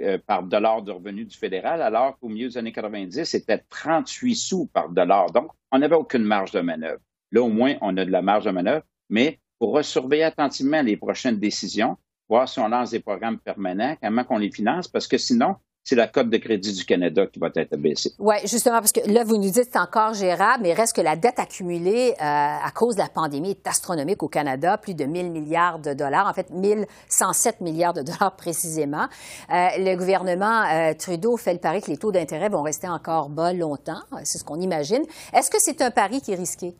euh, 0.00 0.18
par 0.26 0.42
dollar 0.44 0.82
de 0.82 0.92
revenu 0.92 1.24
du 1.24 1.36
fédéral, 1.36 1.82
alors 1.82 2.18
qu'au 2.18 2.28
milieu 2.28 2.48
des 2.48 2.58
années 2.58 2.72
90, 2.72 3.24
c'était 3.24 3.58
38 3.58 4.34
sous 4.34 4.66
par 4.66 4.88
dollar. 4.90 5.32
Donc, 5.32 5.50
on 5.72 5.78
n'avait 5.78 5.96
aucune 5.96 6.22
marge 6.22 6.52
de 6.52 6.60
manœuvre. 6.60 7.00
Là, 7.32 7.42
au 7.42 7.48
moins, 7.48 7.74
on 7.80 7.96
a 7.96 8.04
de 8.04 8.10
la 8.10 8.22
marge 8.22 8.44
de 8.44 8.50
manœuvre, 8.50 8.84
mais 9.08 9.40
pour 9.58 9.82
surveiller 9.84 10.24
attentivement 10.24 10.82
les 10.82 10.96
prochaines 10.96 11.38
décisions, 11.38 11.96
voir 12.28 12.48
si 12.48 12.60
on 12.60 12.68
lance 12.68 12.90
des 12.90 13.00
programmes 13.00 13.38
permanents, 13.38 13.96
comment 14.00 14.24
qu'on 14.24 14.38
les 14.38 14.50
finance, 14.50 14.86
parce 14.86 15.08
que 15.08 15.18
sinon, 15.18 15.56
c'est 15.86 15.94
la 15.94 16.08
cote 16.08 16.28
de 16.28 16.36
crédit 16.38 16.72
du 16.72 16.84
Canada 16.84 17.26
qui 17.32 17.38
va 17.38 17.48
être 17.54 17.72
abaissée. 17.72 18.12
Oui, 18.18 18.34
justement, 18.44 18.80
parce 18.80 18.90
que 18.90 19.08
là, 19.08 19.22
vous 19.22 19.36
nous 19.36 19.50
dites 19.50 19.68
c'est 19.72 19.78
encore 19.78 20.14
gérable, 20.14 20.64
mais 20.64 20.74
reste 20.74 20.96
que 20.96 21.00
la 21.00 21.14
dette 21.14 21.38
accumulée 21.38 22.12
euh, 22.12 22.16
à 22.20 22.70
cause 22.74 22.96
de 22.96 23.00
la 23.00 23.08
pandémie 23.08 23.50
est 23.50 23.66
astronomique 23.68 24.22
au 24.24 24.28
Canada, 24.28 24.78
plus 24.78 24.94
de 24.94 25.04
1000 25.04 25.30
milliards 25.30 25.78
de 25.78 25.94
dollars, 25.94 26.26
en 26.26 26.34
fait 26.34 26.50
1107 26.50 27.60
milliards 27.60 27.94
de 27.94 28.02
dollars 28.02 28.34
précisément. 28.36 29.06
Euh, 29.52 29.68
le 29.78 29.94
gouvernement 29.96 30.64
euh, 30.64 30.92
Trudeau 30.94 31.36
fait 31.36 31.52
le 31.52 31.60
pari 31.60 31.80
que 31.80 31.90
les 31.90 31.98
taux 31.98 32.10
d'intérêt 32.10 32.48
vont 32.48 32.62
rester 32.62 32.88
encore 32.88 33.28
bas 33.28 33.52
longtemps, 33.52 34.02
c'est 34.24 34.38
ce 34.38 34.44
qu'on 34.44 34.60
imagine. 34.60 35.04
Est-ce 35.32 35.50
que 35.50 35.58
c'est 35.60 35.80
un 35.82 35.92
pari 35.92 36.20
qui 36.20 36.32
est 36.32 36.36
risqué? 36.36 36.74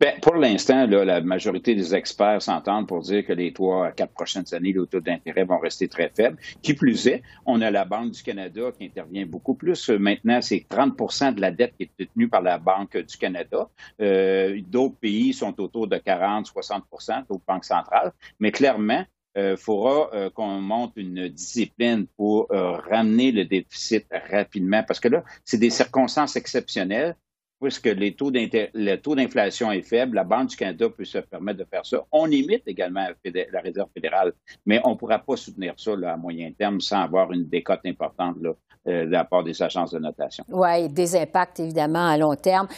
Bien, 0.00 0.12
pour 0.20 0.36
l'instant, 0.36 0.86
la 0.86 1.20
majorité 1.20 1.74
des 1.74 1.94
experts 1.94 2.42
s'entendent 2.42 2.86
pour 2.86 3.00
dire 3.00 3.24
que 3.24 3.32
les 3.32 3.52
trois 3.52 3.86
à 3.86 3.92
quatre 3.92 4.12
prochaines 4.12 4.44
années, 4.52 4.72
les 4.72 4.86
taux 4.86 5.00
d'intérêt 5.00 5.44
vont 5.44 5.58
rester 5.58 5.88
très 5.88 6.10
faibles. 6.14 6.38
Qui 6.62 6.74
plus 6.74 7.06
est, 7.06 7.22
on 7.46 7.60
a 7.60 7.70
la 7.70 7.84
Banque 7.84 8.12
du 8.12 8.22
Canada 8.22 8.72
qui 8.78 8.86
intervient 8.86 9.26
beaucoup 9.26 9.54
plus. 9.54 9.88
Maintenant, 9.90 10.40
c'est 10.42 10.66
30% 10.68 11.34
de 11.34 11.40
la 11.40 11.50
dette 11.50 11.74
qui 11.76 11.84
est 11.84 11.90
détenue 11.98 12.28
par 12.28 12.42
la 12.42 12.58
Banque 12.58 12.96
du 12.96 13.16
Canada. 13.16 13.68
Euh, 14.00 14.60
d'autres 14.66 14.96
pays 14.96 15.32
sont 15.32 15.58
autour 15.60 15.88
de 15.88 15.96
40-60% 15.96 17.26
d'autres 17.28 17.44
banques 17.46 17.64
centrales. 17.64 18.12
Mais 18.40 18.52
clairement, 18.52 19.04
il 19.34 19.42
euh, 19.42 19.56
faudra 19.56 20.10
euh, 20.14 20.30
qu'on 20.30 20.60
monte 20.60 20.92
une 20.96 21.28
discipline 21.28 22.06
pour 22.16 22.48
ramener 22.50 23.32
le 23.32 23.44
déficit 23.44 24.06
rapidement, 24.30 24.82
parce 24.82 25.00
que 25.00 25.08
là, 25.08 25.24
c'est 25.44 25.58
des 25.58 25.70
circonstances 25.70 26.36
exceptionnelles 26.36 27.16
puisque 27.60 27.86
les 27.86 28.14
taux 28.14 28.30
le 28.32 28.96
taux 28.96 29.14
d'inflation 29.14 29.72
est 29.72 29.82
faible, 29.82 30.16
la 30.16 30.24
Banque 30.24 30.50
du 30.50 30.56
Canada 30.56 30.88
peut 30.90 31.04
se 31.04 31.18
permettre 31.18 31.60
de 31.60 31.64
faire 31.64 31.86
ça. 31.86 32.04
On 32.12 32.26
limite 32.26 32.62
également 32.66 33.06
la 33.24 33.60
Réserve 33.60 33.88
fédérale, 33.94 34.32
mais 34.64 34.80
on 34.84 34.90
ne 34.90 34.96
pourra 34.96 35.18
pas 35.18 35.36
soutenir 35.36 35.74
ça 35.76 35.92
à 36.06 36.16
moyen 36.16 36.52
terme 36.52 36.80
sans 36.80 37.00
avoir 37.00 37.32
une 37.32 37.48
décote 37.48 37.80
importante 37.84 38.38
de 38.86 39.10
la 39.10 39.24
part 39.24 39.42
des 39.42 39.60
agences 39.62 39.90
de 39.90 39.98
notation. 39.98 40.44
Oui, 40.48 40.88
des 40.88 41.16
impacts 41.16 41.60
évidemment 41.60 42.06
à 42.06 42.16
long 42.16 42.34
terme. 42.36 42.68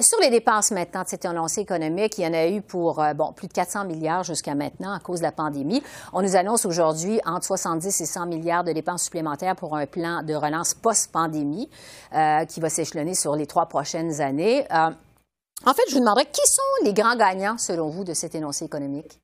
sur 0.00 0.18
les 0.20 0.30
dépenses 0.30 0.70
maintenant 0.70 1.02
de 1.02 1.08
cette 1.08 1.24
annoncée 1.24 1.60
économique, 1.60 2.18
il 2.18 2.24
y 2.24 2.26
en 2.26 2.34
a 2.34 2.48
eu 2.48 2.62
pour 2.62 3.02
bon 3.16 3.32
plus 3.32 3.48
de 3.48 3.52
400 3.52 3.84
milliards 3.84 4.24
jusqu'à 4.24 4.54
maintenant 4.54 4.92
à 4.92 4.98
cause 4.98 5.20
de 5.20 5.24
la 5.24 5.32
pandémie. 5.32 5.82
On 6.12 6.22
nous 6.22 6.36
annonce 6.36 6.66
aujourd'hui 6.66 7.20
entre 7.24 7.46
70 7.46 8.00
et 8.00 8.06
100 8.06 8.26
milliards 8.26 8.64
de 8.64 8.72
dépenses 8.72 9.04
supplémentaires 9.04 9.56
pour 9.56 9.76
un 9.76 9.86
plan 9.86 10.22
de 10.22 10.34
relance 10.34 10.74
post-pandémie 10.74 11.68
qui 12.48 12.60
va 12.60 12.68
s'échelonner 12.68 13.14
sur 13.14 13.36
les 13.36 13.46
trois 13.46 13.66
prochaines 13.66 14.20
années. 14.20 14.66
En 15.64 15.74
fait, 15.74 15.82
je 15.88 15.94
vous 15.94 16.00
demanderais 16.00 16.26
qui 16.26 16.40
sont 16.44 16.84
les 16.84 16.92
grands 16.92 17.14
gagnants, 17.14 17.56
selon 17.56 17.88
vous, 17.88 18.02
de 18.02 18.14
cet 18.14 18.34
énoncé 18.34 18.64
économique? 18.64 19.20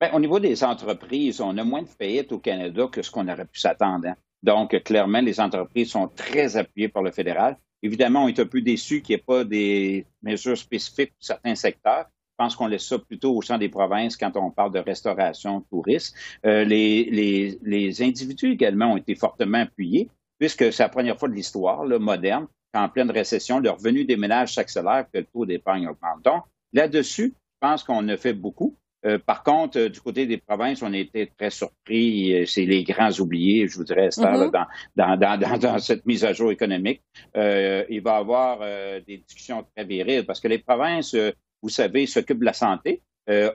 Bien, 0.00 0.12
au 0.12 0.18
niveau 0.18 0.40
des 0.40 0.64
entreprises, 0.64 1.40
on 1.40 1.56
a 1.56 1.62
moins 1.62 1.82
de 1.82 1.88
faillites 1.88 2.32
au 2.32 2.40
Canada 2.40 2.88
que 2.90 3.00
ce 3.00 3.12
qu'on 3.12 3.28
aurait 3.28 3.44
pu 3.44 3.60
s'attendre. 3.60 4.08
Hein. 4.08 4.16
Donc, 4.42 4.80
clairement, 4.82 5.20
les 5.20 5.40
entreprises 5.40 5.90
sont 5.90 6.08
très 6.08 6.56
appuyées 6.56 6.88
par 6.88 7.02
le 7.02 7.12
fédéral. 7.12 7.56
Évidemment, 7.82 8.24
on 8.24 8.28
est 8.28 8.38
un 8.38 8.46
peu 8.46 8.60
déçu 8.60 9.02
qu'il 9.02 9.16
n'y 9.16 9.20
ait 9.20 9.24
pas 9.24 9.44
des 9.44 10.06
mesures 10.22 10.56
spécifiques 10.56 11.10
pour 11.10 11.24
certains 11.24 11.54
secteurs. 11.54 12.06
Je 12.06 12.44
pense 12.44 12.56
qu'on 12.56 12.66
laisse 12.66 12.86
ça 12.86 12.98
plutôt 12.98 13.36
au 13.36 13.40
champ 13.40 13.58
des 13.58 13.68
provinces 13.68 14.16
quand 14.16 14.36
on 14.36 14.50
parle 14.50 14.72
de 14.72 14.78
restauration, 14.78 15.60
tourisme. 15.70 16.16
Euh, 16.46 16.64
les, 16.64 18.02
individus 18.02 18.52
également 18.52 18.92
ont 18.92 18.96
été 18.96 19.14
fortement 19.14 19.58
appuyés, 19.58 20.08
puisque 20.38 20.72
c'est 20.72 20.82
la 20.82 20.88
première 20.88 21.18
fois 21.18 21.28
de 21.28 21.34
l'histoire 21.34 21.84
moderne 22.00 22.46
qu'en 22.72 22.88
pleine 22.88 23.10
récession, 23.10 23.60
le 23.60 23.70
revenu 23.70 24.04
des 24.04 24.16
ménages 24.16 24.54
s'accélère 24.54 25.06
que 25.12 25.18
le 25.18 25.24
taux 25.24 25.44
d'épargne 25.44 25.88
augmente. 25.88 26.22
Donc, 26.24 26.44
là-dessus, 26.72 27.34
je 27.36 27.68
pense 27.68 27.84
qu'on 27.84 28.08
a 28.08 28.16
fait 28.16 28.32
beaucoup. 28.32 28.76
Euh, 29.04 29.18
par 29.18 29.42
contre, 29.42 29.78
euh, 29.78 29.88
du 29.88 30.00
côté 30.00 30.26
des 30.26 30.38
provinces, 30.38 30.82
on 30.82 30.92
a 30.92 30.96
été 30.96 31.26
très 31.36 31.50
surpris. 31.50 32.34
Euh, 32.34 32.46
c'est 32.46 32.64
les 32.64 32.84
grands 32.84 33.10
oubliés, 33.18 33.66
je 33.66 33.76
vous 33.76 33.84
dirais, 33.84 34.08
mm-hmm. 34.08 34.50
dans, 34.50 35.16
dans, 35.16 35.38
dans, 35.38 35.58
dans, 35.58 35.78
cette 35.78 36.06
mise 36.06 36.24
à 36.24 36.32
jour 36.32 36.52
économique. 36.52 37.02
il 37.34 38.00
va 38.02 38.16
y 38.16 38.20
avoir 38.20 38.60
des 39.06 39.18
discussions 39.18 39.64
très 39.74 39.84
viriles 39.84 40.24
parce 40.24 40.40
que 40.40 40.48
les 40.48 40.58
provinces, 40.58 41.16
vous 41.62 41.68
savez, 41.68 42.06
s'occupent 42.06 42.40
de 42.40 42.44
la 42.44 42.52
santé. 42.52 43.02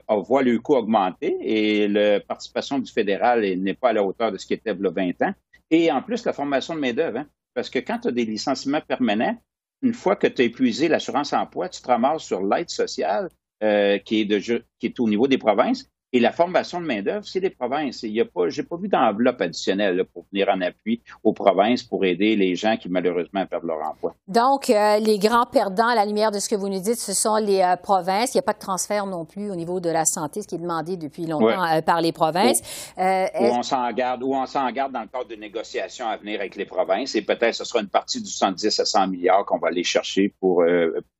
on 0.08 0.20
voit 0.20 0.42
le 0.42 0.58
coût 0.58 0.74
augmenter 0.74 1.36
et 1.40 1.88
la 1.88 2.20
participation 2.20 2.78
du 2.78 2.90
fédéral 2.90 3.42
n'est 3.58 3.74
pas 3.74 3.90
à 3.90 3.92
la 3.94 4.02
hauteur 4.02 4.32
de 4.32 4.36
ce 4.38 4.46
qui 4.46 4.54
était 4.54 4.72
il 4.72 4.82
y 4.82 4.86
a 4.86 4.90
20 4.90 5.22
ans. 5.22 5.34
Et 5.70 5.92
en 5.92 6.02
plus, 6.02 6.24
la 6.24 6.32
formation 6.32 6.74
de 6.74 6.80
main-d'œuvre. 6.80 7.18
Hein. 7.18 7.26
Parce 7.54 7.70
que 7.70 7.78
quand 7.78 7.98
tu 7.98 8.08
as 8.08 8.12
des 8.12 8.24
licenciements 8.24 8.80
permanents, 8.80 9.36
une 9.82 9.92
fois 9.92 10.16
que 10.16 10.26
tu 10.26 10.42
as 10.42 10.44
épuisé 10.44 10.88
l'assurance 10.88 11.32
emploi, 11.32 11.68
tu 11.68 11.80
te 11.82 11.86
ramasses 11.86 12.24
sur 12.24 12.42
l'aide 12.42 12.70
sociale 12.70 13.28
qui, 13.60 14.20
est 14.20 14.24
de, 14.24 14.38
qui 14.78 14.86
est 14.86 15.00
au 15.00 15.08
niveau 15.08 15.26
des 15.28 15.38
provinces. 15.38 15.90
Et 16.14 16.20
la 16.20 16.32
formation 16.32 16.80
de 16.80 16.86
main-d'œuvre, 16.86 17.26
c'est 17.26 17.40
les 17.40 17.50
provinces. 17.50 18.02
Il 18.02 18.12
y 18.12 18.20
a 18.22 18.24
pas, 18.24 18.48
j'ai 18.48 18.62
pas 18.62 18.76
vu 18.76 18.88
d'enveloppe 18.88 19.42
additionnelle 19.42 20.06
pour 20.06 20.24
venir 20.32 20.48
en 20.48 20.58
appui 20.62 21.02
aux 21.22 21.34
provinces 21.34 21.82
pour 21.82 22.02
aider 22.06 22.34
les 22.34 22.54
gens 22.54 22.78
qui 22.78 22.88
malheureusement 22.88 23.44
perdent 23.44 23.66
leur 23.66 23.86
emploi. 23.86 24.14
Donc, 24.26 24.70
euh, 24.70 24.98
les 25.00 25.18
grands 25.18 25.44
perdants, 25.44 25.88
à 25.88 25.94
la 25.94 26.06
lumière 26.06 26.30
de 26.30 26.38
ce 26.38 26.48
que 26.48 26.54
vous 26.54 26.70
nous 26.70 26.80
dites, 26.80 26.98
ce 26.98 27.12
sont 27.12 27.36
les 27.36 27.60
euh, 27.60 27.76
provinces. 27.76 28.32
Il 28.32 28.38
n'y 28.38 28.40
a 28.40 28.42
pas 28.42 28.54
de 28.54 28.58
transfert 28.58 29.04
non 29.04 29.26
plus 29.26 29.50
au 29.50 29.54
niveau 29.54 29.80
de 29.80 29.90
la 29.90 30.06
santé, 30.06 30.40
ce 30.40 30.48
qui 30.48 30.54
est 30.54 30.58
demandé 30.58 30.96
depuis 30.96 31.26
longtemps 31.26 31.62
euh, 31.62 31.82
par 31.82 32.00
les 32.00 32.12
provinces. 32.12 32.62
Ou, 32.96 33.02
on 33.44 33.62
s'en 33.62 33.92
garde, 33.92 34.22
ou 34.22 34.34
on 34.34 34.46
s'en 34.46 34.70
garde 34.70 34.92
dans 34.92 35.02
le 35.02 35.08
cadre 35.08 35.28
de 35.28 35.36
négociations 35.36 36.08
à 36.08 36.16
venir 36.16 36.40
avec 36.40 36.56
les 36.56 36.64
provinces. 36.64 37.16
Et 37.16 37.22
peut-être 37.22 37.54
ce 37.54 37.64
sera 37.64 37.80
une 37.80 37.88
partie 37.88 38.22
du 38.22 38.30
110 38.30 38.80
à 38.80 38.86
100 38.86 39.08
milliards 39.08 39.44
qu'on 39.44 39.58
va 39.58 39.68
aller 39.68 39.84
chercher 39.84 40.32
pour 40.40 40.64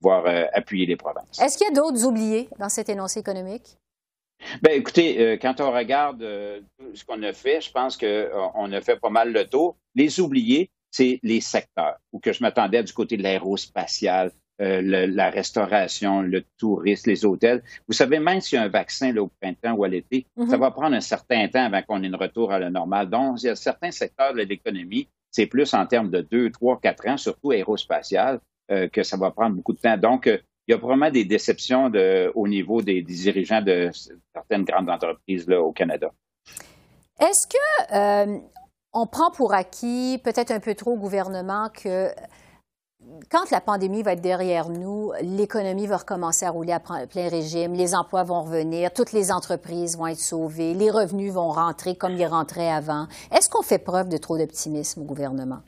pouvoir 0.00 0.24
appuyer 0.54 0.86
les 0.86 0.96
provinces. 0.96 1.38
Est-ce 1.42 1.58
qu'il 1.58 1.66
y 1.66 1.70
a 1.70 1.74
d'autres 1.74 2.06
oubliés 2.06 2.48
dans 2.58 2.70
cet 2.70 2.88
énoncé 2.88 3.20
économique? 3.20 3.76
Ben, 4.62 4.72
écoutez, 4.72 5.20
euh, 5.20 5.36
quand 5.40 5.60
on 5.60 5.70
regarde 5.70 6.22
euh, 6.22 6.60
ce 6.94 7.04
qu'on 7.04 7.22
a 7.22 7.32
fait, 7.32 7.60
je 7.60 7.70
pense 7.70 7.96
qu'on 7.96 8.06
euh, 8.06 8.72
a 8.72 8.80
fait 8.80 8.96
pas 8.96 9.10
mal 9.10 9.32
le 9.32 9.44
tour. 9.44 9.76
Les 9.94 10.20
oubliés, 10.20 10.70
c'est 10.90 11.18
les 11.22 11.40
secteurs 11.40 11.96
où 12.12 12.18
que 12.18 12.32
je 12.32 12.42
m'attendais 12.42 12.82
du 12.82 12.92
côté 12.92 13.16
de 13.16 13.22
l'aérospatial, 13.22 14.32
la 14.60 15.30
restauration, 15.30 16.20
le 16.20 16.42
tourisme, 16.56 17.10
les 17.10 17.24
hôtels. 17.24 17.62
Vous 17.86 17.92
savez, 17.92 18.18
même 18.18 18.40
s'il 18.40 18.56
y 18.56 18.58
a 18.58 18.64
un 18.64 18.68
vaccin 18.68 19.12
là, 19.12 19.22
au 19.22 19.30
printemps 19.40 19.74
ou 19.74 19.84
à 19.84 19.88
l'été, 19.88 20.26
ça 20.36 20.42
mm-hmm. 20.42 20.58
va 20.58 20.70
prendre 20.72 20.96
un 20.96 21.00
certain 21.00 21.46
temps 21.46 21.64
avant 21.64 21.80
qu'on 21.82 22.02
ait 22.02 22.08
une 22.08 22.16
retour 22.16 22.50
à 22.50 22.58
la 22.58 22.68
normale. 22.68 23.08
Donc, 23.08 23.40
il 23.42 23.46
y 23.46 23.50
a 23.50 23.54
certains 23.54 23.92
secteurs 23.92 24.34
de 24.34 24.40
l'économie, 24.40 25.06
c'est 25.30 25.46
plus 25.46 25.74
en 25.74 25.86
termes 25.86 26.10
de 26.10 26.22
deux, 26.22 26.50
trois, 26.50 26.80
quatre 26.80 27.06
ans, 27.06 27.16
surtout 27.16 27.52
aérospatial, 27.52 28.40
que 28.68 29.02
ça 29.02 29.16
va 29.16 29.30
prendre 29.30 29.54
beaucoup 29.54 29.74
de 29.74 29.78
temps. 29.78 29.96
Donc, 29.96 30.28
il 30.68 30.72
y 30.72 30.74
a 30.74 30.78
probablement 30.78 31.10
des 31.10 31.24
déceptions 31.24 31.90
au 32.34 32.46
niveau 32.46 32.82
des, 32.82 33.02
dirigeants 33.02 33.62
de 33.62 33.90
certaines 34.34 34.64
grandes 34.64 34.90
entreprises 34.90 35.48
au 35.48 35.72
Canada. 35.72 36.10
Est-ce 37.18 37.46
que 37.48 37.94
euh, 37.94 38.38
on 38.92 39.06
prend 39.06 39.30
pour 39.30 39.54
acquis, 39.54 40.20
peut-être 40.22 40.50
un 40.50 40.60
peu 40.60 40.74
trop 40.74 40.92
au 40.92 40.96
gouvernement, 40.96 41.70
que 41.70 42.10
quand 43.30 43.50
la 43.50 43.62
pandémie 43.62 44.02
va 44.02 44.12
être 44.12 44.20
derrière 44.20 44.68
nous, 44.68 45.12
l'économie 45.22 45.86
va 45.86 45.96
recommencer 45.96 46.44
à 46.44 46.50
rouler 46.50 46.72
à 46.72 46.80
plein 46.80 47.28
régime, 47.28 47.72
les 47.72 47.94
emplois 47.94 48.22
vont 48.22 48.42
revenir, 48.42 48.92
toutes 48.92 49.12
les 49.12 49.32
entreprises 49.32 49.96
vont 49.96 50.08
être 50.08 50.18
sauvées, 50.18 50.74
les 50.74 50.90
revenus 50.90 51.32
vont 51.32 51.48
rentrer 51.48 51.96
comme 51.96 52.12
ils 52.12 52.26
rentraient 52.26 52.70
avant. 52.70 53.06
Est-ce 53.32 53.48
qu'on 53.48 53.62
fait 53.62 53.78
preuve 53.78 54.10
de 54.10 54.18
trop 54.18 54.36
d'optimisme 54.36 55.00
au 55.00 55.04
gouvernement? 55.04 55.60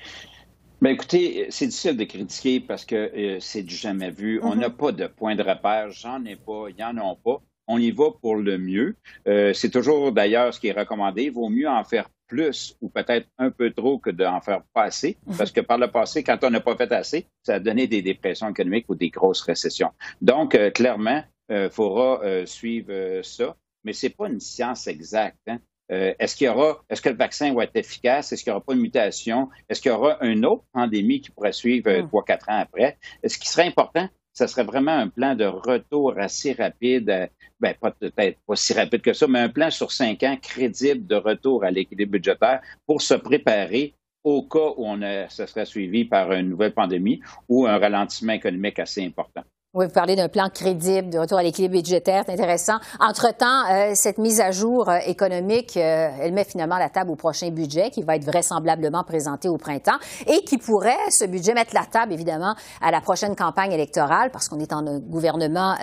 Ben 0.80 0.94
écoutez, 0.94 1.46
c'est 1.50 1.66
difficile 1.66 1.96
de 1.98 2.04
critiquer 2.04 2.58
parce 2.58 2.86
que 2.86 2.94
euh, 2.94 3.38
c'est 3.40 3.62
du 3.62 3.74
jamais 3.74 4.10
vu. 4.10 4.40
On 4.42 4.54
mm-hmm. 4.54 4.58
n'a 4.58 4.70
pas 4.70 4.92
de 4.92 5.06
point 5.06 5.36
de 5.36 5.42
repère. 5.42 5.90
J'en 5.90 6.24
ai 6.24 6.36
pas, 6.36 6.68
il 6.70 6.76
y 6.76 6.82
en 6.82 6.96
a 6.96 7.16
pas. 7.22 7.42
On 7.66 7.76
y 7.76 7.90
va 7.90 8.10
pour 8.22 8.36
le 8.36 8.56
mieux. 8.56 8.96
Euh, 9.28 9.52
c'est 9.52 9.68
toujours 9.68 10.10
d'ailleurs 10.10 10.54
ce 10.54 10.58
qui 10.58 10.68
est 10.68 10.78
recommandé. 10.78 11.24
Il 11.24 11.32
vaut 11.32 11.50
mieux 11.50 11.68
en 11.68 11.84
faire 11.84 12.08
plus 12.26 12.78
ou 12.80 12.88
peut-être 12.88 13.28
un 13.36 13.50
peu 13.50 13.72
trop 13.72 13.98
que 13.98 14.08
d'en 14.08 14.40
faire 14.40 14.62
pas 14.72 14.84
assez. 14.84 15.18
Mm-hmm. 15.28 15.36
Parce 15.36 15.52
que 15.52 15.60
par 15.60 15.76
le 15.76 15.88
passé, 15.88 16.24
quand 16.24 16.42
on 16.44 16.50
n'a 16.50 16.60
pas 16.60 16.76
fait 16.76 16.90
assez, 16.92 17.26
ça 17.42 17.56
a 17.56 17.60
donné 17.60 17.86
des 17.86 18.00
dépressions 18.00 18.48
économiques 18.48 18.86
ou 18.88 18.94
des 18.94 19.10
grosses 19.10 19.42
récessions. 19.42 19.90
Donc, 20.22 20.54
euh, 20.54 20.70
clairement, 20.70 21.22
il 21.50 21.68
faudra 21.68 22.20
suivre 22.46 23.22
ça. 23.22 23.56
Mais 23.82 23.92
c'est 23.92 24.10
pas 24.10 24.28
une 24.28 24.40
science 24.40 24.86
exacte. 24.86 25.40
Hein? 25.48 25.58
Euh, 25.90 26.14
est-ce 26.18 26.36
qu'il 26.36 26.46
y 26.46 26.48
aura, 26.48 26.82
est-ce 26.88 27.02
que 27.02 27.08
le 27.08 27.16
vaccin 27.16 27.52
va 27.52 27.64
être 27.64 27.76
efficace? 27.76 28.32
Est-ce 28.32 28.44
qu'il 28.44 28.52
n'y 28.52 28.56
aura 28.56 28.64
pas 28.64 28.74
une 28.74 28.80
mutation? 28.80 29.48
Est-ce 29.68 29.80
qu'il 29.80 29.90
y 29.90 29.94
aura 29.94 30.18
une 30.22 30.46
autre 30.46 30.64
pandémie 30.72 31.20
qui 31.20 31.30
pourrait 31.30 31.52
suivre 31.52 31.90
euh, 31.90 32.02
hmm. 32.02 32.08
trois, 32.08 32.24
quatre 32.24 32.48
ans 32.48 32.58
après? 32.60 32.98
Ce 33.26 33.38
qui 33.38 33.48
serait 33.48 33.66
important, 33.66 34.08
ce 34.32 34.46
serait 34.46 34.64
vraiment 34.64 34.92
un 34.92 35.08
plan 35.08 35.34
de 35.34 35.44
retour 35.44 36.14
assez 36.16 36.52
rapide, 36.52 37.10
euh, 37.10 37.26
ben, 37.58 37.74
pas 37.80 37.90
peut-être 37.90 38.38
pas 38.46 38.56
si 38.56 38.72
rapide 38.72 39.02
que 39.02 39.12
ça, 39.12 39.26
mais 39.26 39.40
un 39.40 39.48
plan 39.48 39.70
sur 39.70 39.90
cinq 39.90 40.22
ans 40.22 40.36
crédible 40.40 41.06
de 41.06 41.16
retour 41.16 41.64
à 41.64 41.70
l'équilibre 41.70 42.12
budgétaire 42.12 42.60
pour 42.86 43.02
se 43.02 43.14
préparer 43.14 43.94
au 44.22 44.42
cas 44.42 44.74
où 44.76 44.86
on 44.86 45.02
a, 45.02 45.28
ce 45.28 45.46
serait 45.46 45.64
suivi 45.64 46.04
par 46.04 46.32
une 46.32 46.50
nouvelle 46.50 46.74
pandémie 46.74 47.20
ou 47.48 47.66
un 47.66 47.78
ralentissement 47.78 48.34
économique 48.34 48.78
assez 48.78 49.04
important. 49.04 49.42
Oui, 49.72 49.86
vous 49.86 49.92
parlez 49.92 50.16
d'un 50.16 50.28
plan 50.28 50.48
crédible 50.52 51.10
de 51.10 51.18
retour 51.20 51.38
à 51.38 51.44
l'équilibre 51.44 51.76
budgétaire, 51.76 52.24
c'est 52.26 52.32
intéressant. 52.32 52.78
Entre-temps, 52.98 53.70
euh, 53.70 53.92
cette 53.94 54.18
mise 54.18 54.40
à 54.40 54.50
jour 54.50 54.88
euh, 54.88 54.98
économique, 55.06 55.76
euh, 55.76 56.08
elle 56.20 56.32
met 56.32 56.42
finalement 56.42 56.76
la 56.76 56.88
table 56.88 57.12
au 57.12 57.14
prochain 57.14 57.50
budget 57.50 57.90
qui 57.90 58.02
va 58.02 58.16
être 58.16 58.24
vraisemblablement 58.24 59.04
présenté 59.04 59.48
au 59.48 59.58
printemps 59.58 59.98
et 60.26 60.42
qui 60.42 60.58
pourrait, 60.58 60.98
ce 61.10 61.24
budget, 61.24 61.54
mettre 61.54 61.72
la 61.72 61.84
table, 61.84 62.12
évidemment, 62.12 62.56
à 62.80 62.90
la 62.90 63.00
prochaine 63.00 63.36
campagne 63.36 63.70
électorale 63.70 64.32
parce 64.32 64.48
qu'on 64.48 64.58
est 64.58 64.72
en 64.72 64.84
un 64.88 64.98
gouvernement, 64.98 65.76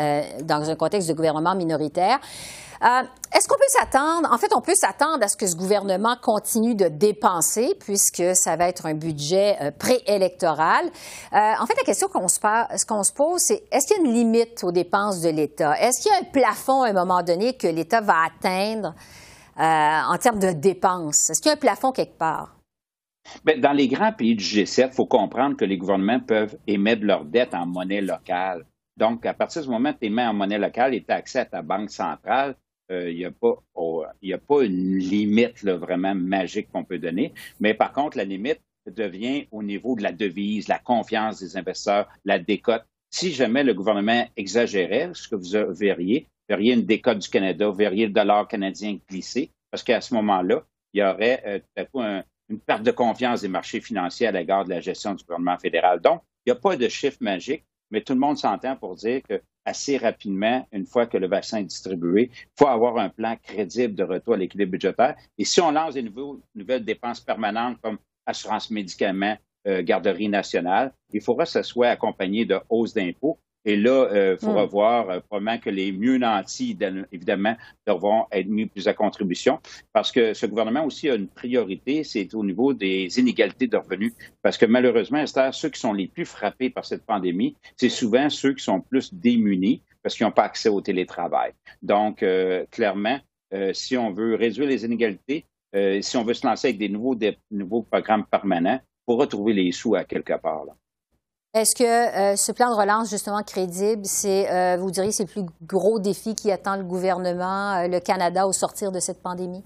dans 0.43 0.69
un 0.69 0.75
contexte 0.75 1.07
de 1.07 1.13
gouvernement 1.13 1.55
minoritaire. 1.55 2.19
Euh, 2.83 3.03
est-ce 3.35 3.47
qu'on 3.47 3.55
peut 3.55 3.63
s'attendre, 3.67 4.29
en 4.31 4.37
fait, 4.37 4.53
on 4.55 4.61
peut 4.61 4.75
s'attendre 4.75 5.23
à 5.23 5.27
ce 5.27 5.37
que 5.37 5.47
ce 5.47 5.55
gouvernement 5.55 6.15
continue 6.21 6.75
de 6.75 6.87
dépenser 6.87 7.75
puisque 7.79 8.23
ça 8.35 8.55
va 8.55 8.67
être 8.67 8.85
un 8.85 8.93
budget 8.93 9.57
euh, 9.61 9.71
préélectoral? 9.71 10.85
Euh, 10.85 11.37
en 11.59 11.65
fait, 11.65 11.75
la 11.75 11.83
question 11.83 12.07
qu'on 12.07 12.27
se, 12.27 12.39
pose, 13.13 13.41
c'est 13.41 13.63
est-ce 13.71 13.87
qu'il 13.87 13.97
y 13.97 13.99
a 13.99 14.09
une 14.09 14.13
limite 14.13 14.63
aux 14.63 14.71
dépenses 14.71 15.21
de 15.21 15.29
l'État? 15.29 15.79
Est-ce 15.79 16.01
qu'il 16.01 16.11
y 16.11 16.15
a 16.15 16.19
un 16.19 16.31
plafond 16.31 16.83
à 16.83 16.89
un 16.89 16.93
moment 16.93 17.23
donné 17.23 17.53
que 17.53 17.67
l'État 17.67 18.01
va 18.01 18.25
atteindre 18.25 18.93
en 19.57 20.17
termes 20.17 20.39
de 20.39 20.51
dépenses? 20.51 21.29
Est-ce 21.29 21.41
qu'il 21.41 21.49
y 21.49 21.53
a 21.53 21.57
un 21.57 21.59
plafond 21.59 21.91
quelque 21.91 22.17
part? 22.17 22.57
Bien, 23.43 23.57
dans 23.57 23.73
les 23.73 23.87
grands 23.87 24.13
pays 24.13 24.35
du 24.35 24.43
G7, 24.43 24.89
il 24.91 24.93
faut 24.93 25.05
comprendre 25.05 25.57
que 25.57 25.65
les 25.65 25.77
gouvernements 25.77 26.19
peuvent 26.19 26.57
émettre 26.67 27.03
leur 27.03 27.25
dette 27.25 27.53
en 27.53 27.65
monnaie 27.65 28.01
locale. 28.01 28.65
Donc, 28.95 29.25
à 29.25 29.33
partir 29.33 29.61
du 29.61 29.69
moment 29.69 29.89
où 29.89 29.93
tu 29.93 30.07
émets 30.07 30.25
en 30.25 30.33
monnaie 30.33 30.57
locale 30.57 30.93
et 30.95 31.03
tu 31.03 31.11
accès 31.11 31.39
à 31.39 31.45
ta 31.45 31.61
banque 31.61 31.91
centrale, 31.91 32.55
il 32.89 33.15
n'y 33.15 33.25
a, 33.25 33.31
pas, 34.37 34.63
une 34.63 34.97
limite 34.97 35.63
vraiment 35.63 36.15
magique 36.15 36.69
qu'on 36.71 36.83
peut 36.83 36.99
donner. 36.99 37.33
Mais 37.59 37.73
par 37.73 37.91
contre, 37.91 38.17
la 38.17 38.23
limite 38.23 38.61
devient 38.89 39.47
au 39.51 39.63
niveau 39.63 39.95
de 39.95 40.03
la 40.03 40.11
devise, 40.11 40.67
la 40.67 40.79
confiance 40.79 41.39
des 41.39 41.57
investisseurs, 41.57 42.07
la 42.25 42.39
décote. 42.39 42.85
Si 43.09 43.31
jamais 43.33 43.63
le 43.63 43.73
gouvernement 43.73 44.25
exagérait, 44.35 45.11
ce 45.13 45.27
que 45.27 45.35
vous 45.35 45.73
verriez, 45.73 46.27
verriez 46.47 46.73
une 46.73 46.85
décote 46.85 47.19
du 47.19 47.29
Canada, 47.29 47.71
verriez 47.71 48.07
le 48.07 48.13
dollar 48.13 48.47
canadien 48.47 48.97
glisser, 49.09 49.51
parce 49.71 49.83
qu'à 49.83 50.01
ce 50.01 50.13
moment-là, 50.15 50.63
il 50.93 51.01
y 51.01 51.03
aurait 51.03 51.43
euh, 51.45 51.59
peut-être 51.75 52.23
une 52.49 52.59
perte 52.59 52.83
de 52.83 52.91
confiance 52.91 53.41
des 53.41 53.47
marchés 53.47 53.81
financiers 53.81 54.27
à 54.27 54.31
l'égard 54.31 54.65
de 54.65 54.69
la 54.69 54.79
gestion 54.79 55.13
du 55.13 55.23
gouvernement 55.23 55.57
fédéral. 55.57 55.99
Donc, 55.99 56.21
il 56.45 56.51
n'y 56.51 56.57
a 56.57 56.59
pas 56.59 56.77
de 56.77 56.87
chiffre 56.87 57.17
magique, 57.19 57.65
mais 57.91 58.01
tout 58.01 58.13
le 58.13 58.19
monde 58.19 58.37
s'entend 58.37 58.75
pour 58.75 58.95
dire 58.95 59.21
que 59.27 59.41
assez 59.67 59.97
rapidement, 59.97 60.65
une 60.71 60.85
fois 60.85 61.05
que 61.05 61.17
le 61.17 61.27
vaccin 61.27 61.59
est 61.59 61.65
distribué. 61.65 62.31
Il 62.33 62.47
faut 62.57 62.67
avoir 62.67 62.97
un 62.97 63.09
plan 63.09 63.35
crédible 63.41 63.95
de 63.95 64.03
retour 64.03 64.35
à 64.35 64.37
l'équilibre 64.37 64.71
budgétaire. 64.71 65.15
Et 65.37 65.45
si 65.45 65.59
on 65.61 65.71
lance 65.71 65.93
des 65.93 66.03
nouvelles 66.55 66.85
dépenses 66.85 67.19
permanentes 67.19 67.77
comme 67.81 67.97
assurance 68.25 68.71
médicaments, 68.71 69.37
garderie 69.81 70.29
nationale. 70.29 70.93
Il 71.11 71.21
faudra 71.21 71.43
que 71.43 71.51
ça 71.51 71.63
soit 71.63 71.89
accompagné 71.89 72.45
de 72.45 72.59
hausses 72.69 72.93
d'impôts. 72.93 73.37
Et 73.67 73.75
là, 73.75 74.07
il 74.09 74.17
euh, 74.17 74.37
faudra 74.37 74.65
voir 74.65 75.09
euh, 75.09 75.19
probablement 75.19 75.57
que 75.59 75.69
les 75.69 75.91
mieux 75.91 76.17
nantis, 76.17 76.77
évidemment, 77.11 77.53
devront 77.85 78.25
être 78.31 78.47
mis 78.47 78.65
plus 78.65 78.87
à 78.87 78.93
contribution 78.93 79.59
parce 79.91 80.13
que 80.13 80.33
ce 80.33 80.45
gouvernement 80.45 80.85
aussi 80.85 81.09
a 81.09 81.15
une 81.15 81.27
priorité, 81.27 82.05
c'est 82.05 82.33
au 82.33 82.45
niveau 82.45 82.73
des 82.73 83.19
inégalités 83.19 83.67
de 83.67 83.75
revenus. 83.75 84.13
Parce 84.41 84.57
que 84.57 84.65
malheureusement, 84.65 85.17
Esther, 85.17 85.53
ceux 85.53 85.67
qui 85.67 85.81
sont 85.81 85.91
les 85.91 86.07
plus 86.07 86.23
frappés 86.23 86.69
par 86.69 86.85
cette 86.85 87.05
pandémie, 87.05 87.57
c'est 87.75 87.89
souvent 87.89 88.29
ceux 88.29 88.53
qui 88.53 88.63
sont 88.63 88.79
plus 88.79 89.13
démunis 89.13 89.81
parce 90.01 90.15
qu'ils 90.15 90.25
n'ont 90.25 90.31
pas 90.31 90.45
accès 90.45 90.69
au 90.69 90.79
télétravail. 90.79 91.51
Donc, 91.81 92.23
euh, 92.23 92.65
clairement, 92.71 93.19
si 93.73 93.97
on 93.97 94.11
veut 94.11 94.35
réduire 94.35 94.67
les 94.67 94.85
inégalités, 94.85 95.45
si 96.01 96.17
on 96.17 96.23
veut 96.23 96.33
se 96.33 96.45
lancer 96.45 96.69
avec 96.69 96.77
des 96.77 96.89
nouveaux, 96.89 97.15
des 97.15 97.37
nouveaux 97.51 97.81
programmes 97.81 98.25
permanents, 98.25 98.79
pour 99.05 99.19
retrouver 99.19 99.53
les 99.53 99.71
sous 99.71 99.95
à 99.95 100.03
quelque 100.03 100.37
part. 100.37 100.65
Là. 100.65 100.73
Est-ce 101.57 101.75
que 101.75 101.83
euh, 101.83 102.35
ce 102.35 102.51
plan 102.51 102.69
de 102.69 102.79
relance, 102.79 103.09
justement, 103.09 103.41
crédible, 103.41 104.05
c'est, 104.05 104.47
euh, 104.51 104.77
vous 104.77 104.91
diriez, 104.91 105.11
c'est 105.11 105.23
le 105.23 105.41
plus 105.41 105.51
gros 105.65 105.97
défi 105.97 106.35
qui 106.35 106.51
attend 106.51 106.75
le 106.75 106.83
gouvernement, 106.83 107.77
euh, 107.77 107.87
le 107.87 107.99
Canada, 107.99 108.45
au 108.45 108.53
sortir 108.53 108.91
de 108.91 108.99
cette 108.99 109.23
pandémie? 109.23 109.63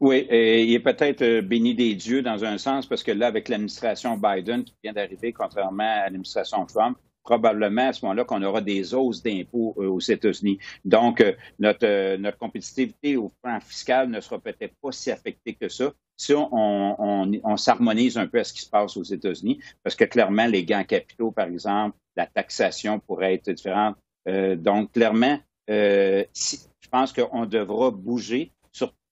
Oui, 0.00 0.26
il 0.28 0.74
est 0.74 0.80
peut-être 0.80 1.42
béni 1.42 1.76
des 1.76 1.94
dieux 1.94 2.22
dans 2.22 2.44
un 2.44 2.58
sens, 2.58 2.86
parce 2.86 3.04
que 3.04 3.12
là, 3.12 3.28
avec 3.28 3.48
l'administration 3.48 4.16
Biden 4.16 4.64
qui 4.64 4.74
vient 4.82 4.92
d'arriver, 4.92 5.32
contrairement 5.32 5.84
à 5.84 6.04
l'administration 6.06 6.66
Trump, 6.66 6.98
probablement 7.22 7.88
à 7.88 7.92
ce 7.92 8.04
moment-là 8.04 8.24
qu'on 8.24 8.42
aura 8.42 8.60
des 8.60 8.92
hausses 8.92 9.22
d'impôts 9.22 9.74
aux 9.76 10.00
États-Unis. 10.00 10.58
Donc, 10.84 11.24
notre, 11.60 12.16
notre 12.16 12.36
compétitivité 12.36 13.16
au 13.16 13.30
plan 13.42 13.60
fiscal 13.60 14.10
ne 14.10 14.20
sera 14.20 14.40
peut-être 14.40 14.74
pas 14.82 14.90
si 14.90 15.12
affectée 15.12 15.54
que 15.54 15.68
ça 15.68 15.92
si 16.20 16.34
on, 16.34 17.56
s'harmonise 17.56 18.18
un 18.18 18.26
peu 18.26 18.40
à 18.40 18.44
ce 18.44 18.52
qui 18.52 18.60
se 18.60 18.68
passe 18.68 18.94
aux 18.98 19.02
États-Unis, 19.02 19.58
parce 19.82 19.96
que 19.96 20.04
clairement, 20.04 20.44
les 20.44 20.64
gains 20.66 20.84
capitaux, 20.84 21.30
par 21.30 21.46
exemple, 21.46 21.96
la 22.14 22.26
taxation 22.26 23.00
pourrait 23.00 23.34
être 23.34 23.50
différente. 23.50 23.96
Euh, 24.28 24.54
donc, 24.54 24.92
clairement, 24.92 25.38
euh, 25.70 26.22
je 26.34 26.88
pense 26.90 27.14
qu'on 27.14 27.46
devra 27.46 27.90
bouger, 27.90 28.52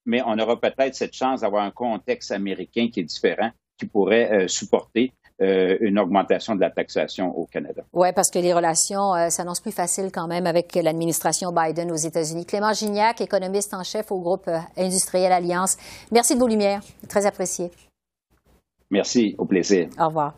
mais 0.05 0.21
on 0.27 0.39
aura 0.39 0.61
peut-être 0.61 0.95
cette 0.95 1.15
chance 1.15 1.41
d'avoir 1.41 1.65
un 1.65 1.71
contexte 1.71 2.31
américain 2.31 2.89
qui 2.93 3.01
est 3.01 3.05
différent, 3.05 3.53
qui 3.79 3.87
pourrait 3.87 4.45
euh, 4.45 4.49
supporter 4.49 5.13
euh, 5.41 5.77
une 5.81 6.01
augmentation 6.01 6.57
de 6.57 6.61
la 6.61 6.71
taxation 6.71 7.29
au 7.37 7.47
Canada. 7.47 7.83
Oui, 7.93 8.09
parce 8.13 8.29
que 8.29 8.41
les 8.41 8.53
relations 8.53 9.15
euh, 9.15 9.29
s'annoncent 9.29 9.63
plus 9.63 9.73
faciles 9.73 10.11
quand 10.13 10.27
même 10.27 10.47
avec 10.47 10.75
l'administration 10.75 11.53
Biden 11.53 11.93
aux 11.93 11.97
États-Unis. 11.97 12.45
Clément 12.45 12.73
Gignac, 12.73 13.21
économiste 13.21 13.73
en 13.73 13.85
chef 13.85 14.11
au 14.11 14.19
groupe 14.19 14.49
euh, 14.49 14.59
industriel 14.77 15.31
Alliance. 15.31 15.77
Merci 16.11 16.35
de 16.35 16.41
vos 16.41 16.49
lumières. 16.49 16.81
Très 17.09 17.25
apprécié. 17.25 17.71
Merci. 18.91 19.37
Au 19.39 19.45
plaisir. 19.45 19.89
Au 20.01 20.07
revoir. 20.07 20.35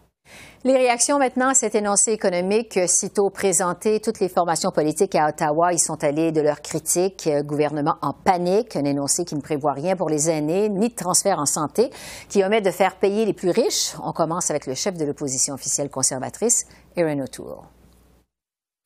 Les 0.63 0.77
réactions 0.77 1.19
maintenant 1.19 1.49
à 1.49 1.55
cet 1.55 1.75
énoncé 1.75 2.13
économique, 2.13 2.79
sitôt 2.87 3.31
présenté, 3.31 3.99
toutes 3.99 4.21
les 4.21 4.29
formations 4.29 4.71
politiques 4.71 5.15
à 5.15 5.31
Ottawa 5.31 5.73
y 5.73 5.79
sont 5.79 6.05
allées 6.05 6.33
de 6.33 6.43
leurs 6.43 6.61
critiques. 6.61 7.31
Gouvernement 7.45 7.97
en 8.03 8.13
panique, 8.13 8.77
un 8.77 8.85
énoncé 8.85 9.25
qui 9.25 9.37
ne 9.37 9.41
prévoit 9.41 9.73
rien 9.73 9.97
pour 9.97 10.11
les 10.11 10.29
aînés, 10.29 10.69
ni 10.69 10.91
de 10.91 10.95
transfert 10.95 11.39
en 11.39 11.47
santé, 11.47 11.89
qui 12.29 12.45
omet 12.45 12.61
de 12.61 12.71
faire 12.71 12.97
payer 12.97 13.25
les 13.25 13.33
plus 13.33 13.49
riches. 13.49 13.95
On 14.05 14.13
commence 14.13 14.51
avec 14.51 14.67
le 14.67 14.75
chef 14.75 14.99
de 14.99 15.07
l'opposition 15.07 15.55
officielle 15.55 15.89
conservatrice, 15.89 16.67
Erin 16.95 17.21
O'Toole. 17.21 17.65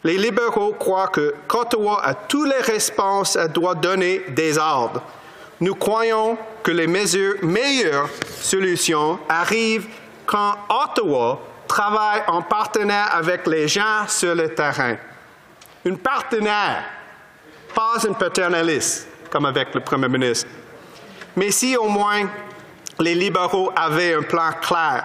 Les 0.04 0.16
libéraux 0.16 0.74
croient 0.78 1.08
que 1.08 1.34
qu'Ottawa 1.48 2.00
a 2.04 2.14
tous 2.14 2.44
les 2.44 2.60
réponses 2.60 3.34
et 3.34 3.48
doit 3.48 3.74
donner 3.74 4.20
des 4.36 4.58
ordres. 4.58 5.02
Nous 5.60 5.74
croyons 5.74 6.38
que 6.62 6.70
les 6.70 6.86
mesures, 6.86 7.34
meilleures 7.42 8.10
solutions 8.40 9.18
arrivent 9.28 9.88
quand 10.24 10.54
Ottawa 10.68 11.40
travaille 11.74 12.22
en 12.28 12.40
partenaire 12.40 13.08
avec 13.12 13.48
les 13.48 13.66
gens 13.66 14.06
sur 14.06 14.32
le 14.32 14.54
terrain. 14.54 14.96
Une 15.84 15.98
partenaire, 15.98 16.84
pas 17.74 17.98
une 18.06 18.14
paternaliste, 18.14 19.08
comme 19.28 19.44
avec 19.44 19.74
le 19.74 19.80
Premier 19.80 20.08
ministre. 20.08 20.48
Mais 21.34 21.50
si 21.50 21.76
au 21.76 21.88
moins 21.88 22.28
les 23.00 23.16
libéraux 23.16 23.72
avaient 23.74 24.14
un 24.14 24.22
plan 24.22 24.52
clair, 24.62 25.04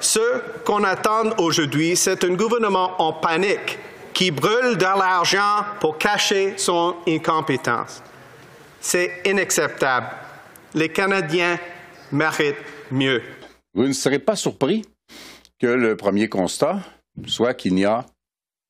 ce 0.00 0.42
qu'on 0.66 0.84
attend 0.84 1.30
aujourd'hui, 1.38 1.96
c'est 1.96 2.22
un 2.24 2.34
gouvernement 2.34 3.00
en 3.00 3.14
panique 3.14 3.78
qui 4.12 4.30
brûle 4.30 4.76
de 4.76 4.84
l'argent 4.84 5.64
pour 5.80 5.96
cacher 5.96 6.58
son 6.58 6.96
incompétence. 7.08 8.02
C'est 8.82 9.22
inacceptable. 9.24 10.08
Les 10.74 10.90
Canadiens 10.90 11.58
méritent 12.12 12.56
mieux. 12.90 13.22
Vous 13.72 13.86
ne 13.86 13.94
serez 13.94 14.18
pas 14.18 14.36
surpris 14.36 14.84
que 15.64 15.70
le 15.70 15.96
premier 15.96 16.28
constat 16.28 16.82
soit 17.26 17.54
qu'il 17.54 17.74
n'y 17.74 17.86
a 17.86 18.04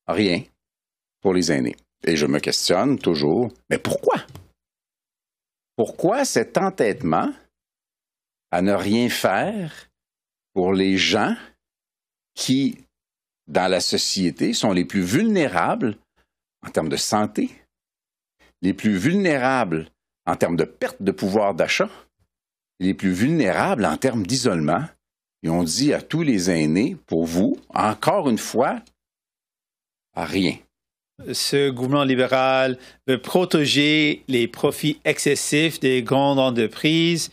rien 0.07 0.43
pour 1.19 1.33
les 1.33 1.51
aînés. 1.51 1.75
Et 2.05 2.15
je 2.15 2.25
me 2.25 2.39
questionne 2.39 2.97
toujours, 2.97 3.51
mais 3.69 3.77
pourquoi? 3.77 4.15
Pourquoi 5.75 6.23
cet 6.23 6.57
entêtement 6.57 7.33
à 8.49 8.61
ne 8.61 8.71
rien 8.71 9.09
faire 9.09 9.89
pour 10.53 10.71
les 10.71 10.95
gens 10.95 11.35
qui, 12.33 12.77
dans 13.47 13.69
la 13.69 13.81
société, 13.81 14.53
sont 14.53 14.71
les 14.71 14.85
plus 14.85 15.03
vulnérables 15.03 15.97
en 16.65 16.69
termes 16.69 16.87
de 16.87 16.95
santé, 16.95 17.49
les 18.61 18.73
plus 18.73 18.95
vulnérables 18.95 19.91
en 20.25 20.37
termes 20.37 20.55
de 20.55 20.63
perte 20.63 21.01
de 21.01 21.11
pouvoir 21.11 21.55
d'achat, 21.55 21.89
les 22.79 22.93
plus 22.93 23.11
vulnérables 23.11 23.83
en 23.83 23.97
termes 23.97 24.25
d'isolement, 24.25 24.85
et 25.45 25.49
on 25.49 25.61
dit 25.61 25.93
à 25.93 26.01
tous 26.01 26.23
les 26.23 26.49
aînés, 26.49 26.97
pour 27.05 27.25
vous, 27.25 27.55
encore 27.71 28.29
une 28.29 28.39
fois, 28.39 28.81
rien. 30.15 30.57
Ce 31.33 31.69
gouvernement 31.69 32.03
libéral 32.03 32.79
veut 33.07 33.21
protéger 33.21 34.23
les 34.27 34.47
profits 34.47 34.99
excessifs 35.05 35.79
des 35.79 36.01
grandes 36.01 36.39
entreprises. 36.39 37.29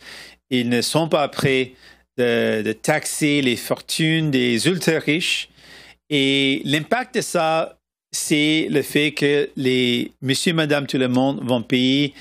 Ils 0.51 0.69
ne 0.69 0.81
sont 0.81 1.09
pas 1.09 1.27
prêts 1.27 1.71
de, 2.17 2.71
taxer 2.83 3.41
les 3.41 3.55
fortunes 3.55 4.29
des 4.29 4.67
ultra-riches. 4.67 5.49
Et 6.11 6.61
l'impact 6.65 7.15
de 7.15 7.21
ça, 7.21 7.79
c'est 8.11 8.67
le 8.69 8.83
fait 8.83 9.13
que 9.13 9.49
les 9.55 10.11
monsieur, 10.21 10.53
madame, 10.53 10.85
tout 10.85 10.99
le 10.99 11.07
monde 11.07 11.43
vont 11.43 11.63
payer 11.63 12.13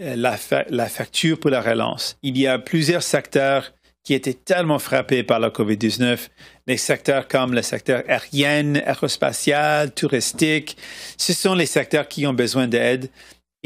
euh, 0.00 0.16
la 0.16 0.88
facture 0.88 1.38
pour 1.38 1.50
la 1.50 1.60
relance. 1.60 2.18
Il 2.24 2.36
y 2.36 2.48
a 2.48 2.58
plusieurs 2.58 3.04
secteurs 3.04 3.72
qui 4.06 4.14
étaient 4.14 4.34
tellement 4.34 4.78
frappés 4.78 5.24
par 5.24 5.40
la 5.40 5.50
COVID-19. 5.50 6.28
Les 6.68 6.76
secteurs 6.76 7.26
comme 7.26 7.52
le 7.52 7.60
secteur 7.60 8.04
aérien, 8.06 8.76
aérospatial, 8.76 9.92
touristique, 9.92 10.76
ce 11.18 11.32
sont 11.32 11.54
les 11.54 11.66
secteurs 11.66 12.06
qui 12.06 12.24
ont 12.24 12.32
besoin 12.32 12.68
d'aide 12.68 13.10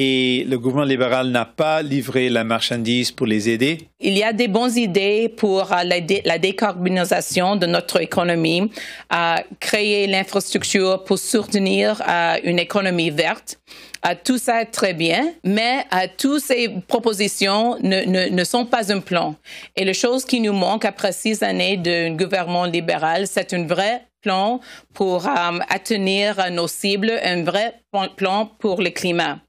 et 0.02 0.44
le 0.48 0.58
gouvernement 0.58 0.88
libéral 0.88 1.28
n'a 1.28 1.44
pas 1.44 1.82
livré 1.82 2.30
la 2.30 2.42
marchandise 2.42 3.12
pour 3.12 3.26
les 3.26 3.50
aider. 3.50 3.90
Il 4.00 4.16
y 4.16 4.22
a 4.22 4.32
des 4.32 4.48
bonnes 4.48 4.74
idées 4.74 5.28
pour 5.28 5.70
euh, 5.74 5.82
la, 6.24 6.38
décarbonisation 6.38 7.56
de 7.56 7.66
notre 7.66 8.00
économie, 8.00 8.70
à 9.10 9.42
créer 9.60 10.06
l'infrastructure 10.06 11.04
pour 11.04 11.18
soutenir 11.18 12.02
euh, 12.08 12.38
une 12.44 12.58
économie 12.58 13.10
verte. 13.10 13.60
Euh, 14.06 14.14
tout 14.24 14.38
ça 14.38 14.62
est 14.62 14.72
très 14.72 14.94
bien, 14.94 15.34
mais 15.44 15.84
toutes 16.16 16.40
ces 16.40 16.70
propositions 16.88 17.76
ne, 17.82 18.30
ne, 18.30 18.44
sont 18.44 18.64
pas 18.64 18.90
un 18.90 19.00
plan. 19.00 19.34
Et 19.76 19.84
la 19.84 19.92
chose 19.92 20.24
qui 20.24 20.40
nous 20.40 20.54
manque 20.54 20.86
après 20.86 21.12
six 21.12 21.42
années 21.42 21.76
d'un 21.76 22.16
gouvernement 22.16 22.64
libéral, 22.64 23.26
c'est 23.26 23.52
un 23.52 23.66
vrai 23.66 24.06
plan 24.22 24.60
pour 24.94 25.26
atteindre 25.26 26.50
nos 26.50 26.68
cibles, 26.68 27.12
un 27.22 27.42
vrai 27.42 27.74
plan 28.16 28.50
pour 28.58 28.80
le 28.80 28.88
climat. 28.88 29.40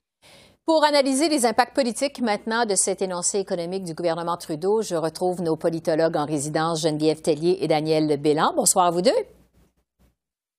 Pour 0.72 0.86
analyser 0.86 1.28
les 1.28 1.46
impacts 1.46 1.76
politiques 1.76 2.22
maintenant 2.22 2.66
de 2.66 2.76
cet 2.76 3.02
énoncé 3.02 3.40
économique 3.40 3.84
du 3.84 3.94
gouvernement 3.94 4.38
Trudeau, 4.38 4.82
je 4.82 4.96
retrouve 4.96 5.42
nos 5.42 5.58
politologues 5.58 6.16
en 6.16 6.26
résidence 6.26 6.84
Geneviève 6.84 7.22
Tellier 7.22 7.58
et 7.60 7.68
Daniel 7.68 8.16
Bélan. 8.16 8.54
Bonsoir 8.56 8.86
à 8.86 8.92
vous 8.92 9.02
deux. 9.02 9.12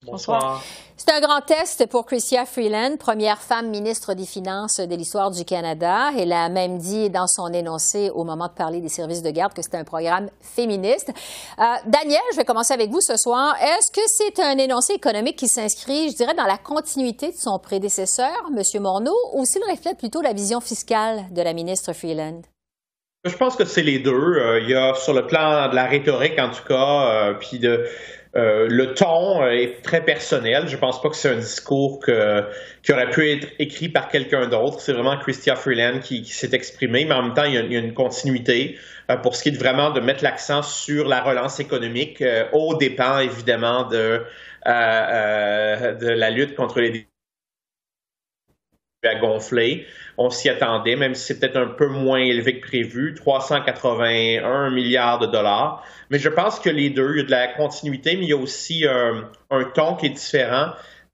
Bonsoir. 0.04 0.60
C'est 0.96 1.12
un 1.12 1.20
grand 1.20 1.40
test 1.40 1.86
pour 1.86 2.06
Chrystia 2.06 2.44
Freeland, 2.44 2.96
première 2.98 3.40
femme 3.40 3.70
ministre 3.70 4.14
des 4.14 4.26
Finances 4.26 4.80
de 4.80 4.94
l'histoire 4.96 5.30
du 5.30 5.44
Canada. 5.44 6.10
Elle 6.18 6.32
a 6.32 6.48
même 6.48 6.78
dit 6.78 7.08
dans 7.08 7.28
son 7.28 7.52
énoncé 7.52 8.10
au 8.10 8.24
moment 8.24 8.48
de 8.48 8.52
parler 8.52 8.80
des 8.80 8.88
services 8.88 9.22
de 9.22 9.30
garde 9.30 9.54
que 9.54 9.62
c'était 9.62 9.76
un 9.76 9.84
programme 9.84 10.28
féministe. 10.40 11.12
Euh, 11.58 11.62
Daniel, 11.86 12.20
je 12.32 12.36
vais 12.36 12.44
commencer 12.44 12.74
avec 12.74 12.90
vous 12.90 13.00
ce 13.00 13.16
soir. 13.16 13.54
Est-ce 13.62 13.92
que 13.92 14.00
c'est 14.06 14.40
un 14.40 14.58
énoncé 14.58 14.94
économique 14.94 15.36
qui 15.36 15.48
s'inscrit, 15.48 16.10
je 16.10 16.16
dirais, 16.16 16.34
dans 16.34 16.46
la 16.46 16.58
continuité 16.58 17.30
de 17.30 17.36
son 17.36 17.58
prédécesseur, 17.60 18.50
M. 18.50 18.82
Morneau, 18.82 19.16
ou 19.34 19.44
s'il 19.44 19.62
reflète 19.70 19.98
plutôt 19.98 20.20
la 20.20 20.32
vision 20.32 20.60
fiscale 20.60 21.26
de 21.30 21.42
la 21.42 21.52
ministre 21.52 21.92
Freeland? 21.92 22.42
Je 23.24 23.36
pense 23.36 23.54
que 23.54 23.64
c'est 23.64 23.84
les 23.84 24.00
deux. 24.00 24.10
Euh, 24.10 24.60
il 24.60 24.68
y 24.68 24.74
a 24.74 24.94
sur 24.94 25.14
le 25.14 25.26
plan 25.26 25.68
de 25.68 25.76
la 25.76 25.86
rhétorique, 25.86 26.38
en 26.40 26.50
tout 26.50 26.64
cas, 26.66 27.30
euh, 27.30 27.34
puis 27.34 27.60
de 27.60 27.86
euh, 28.34 28.66
le 28.68 28.94
ton 28.94 29.46
est 29.46 29.80
très 29.82 30.04
personnel. 30.04 30.66
Je 30.66 30.76
pense 30.76 31.00
pas 31.00 31.08
que 31.08 31.14
c'est 31.14 31.28
un 31.28 31.36
discours 31.36 32.00
qui 32.02 32.92
aurait 32.92 33.10
pu 33.10 33.30
être 33.30 33.46
écrit 33.60 33.88
par 33.88 34.08
quelqu'un 34.08 34.48
d'autre. 34.48 34.80
C'est 34.80 34.92
vraiment 34.92 35.16
Christia 35.18 35.54
Freeland 35.54 36.00
qui, 36.00 36.24
s'est 36.24 36.52
exprimé, 36.52 37.04
mais 37.04 37.14
en 37.14 37.22
même 37.22 37.34
temps, 37.34 37.44
il 37.44 37.54
y 37.54 37.76
a, 37.76 37.78
une 37.78 37.94
continuité 37.94 38.76
pour 39.22 39.36
ce 39.36 39.44
qui 39.44 39.50
est 39.50 39.58
vraiment 39.58 39.90
de 39.90 40.00
mettre 40.00 40.24
l'accent 40.24 40.62
sur 40.62 41.06
la 41.06 41.20
relance 41.22 41.60
économique, 41.60 42.24
au 42.52 42.74
dépend 42.74 43.18
évidemment 43.20 43.84
de, 43.84 44.22
de 44.66 46.08
la 46.08 46.30
lutte 46.30 46.56
contre 46.56 46.80
les 46.80 47.06
à 49.08 49.14
gonfler. 49.16 49.86
On 50.18 50.30
s'y 50.30 50.48
attendait, 50.48 50.96
même 50.96 51.14
si 51.14 51.26
c'est 51.26 51.40
peut-être 51.40 51.56
un 51.56 51.66
peu 51.66 51.88
moins 51.88 52.18
élevé 52.18 52.60
que 52.60 52.66
prévu, 52.66 53.14
381 53.14 54.70
milliards 54.70 55.18
de 55.18 55.26
dollars. 55.26 55.84
Mais 56.10 56.18
je 56.18 56.28
pense 56.28 56.60
que 56.60 56.70
les 56.70 56.90
deux, 56.90 57.12
il 57.14 57.18
y 57.18 57.20
a 57.20 57.24
de 57.24 57.30
la 57.30 57.48
continuité, 57.48 58.16
mais 58.16 58.24
il 58.24 58.28
y 58.28 58.32
a 58.32 58.36
aussi 58.36 58.84
un, 58.86 59.64
ton 59.74 59.94
qui 59.96 60.06
est 60.06 60.10
différent. 60.10 60.66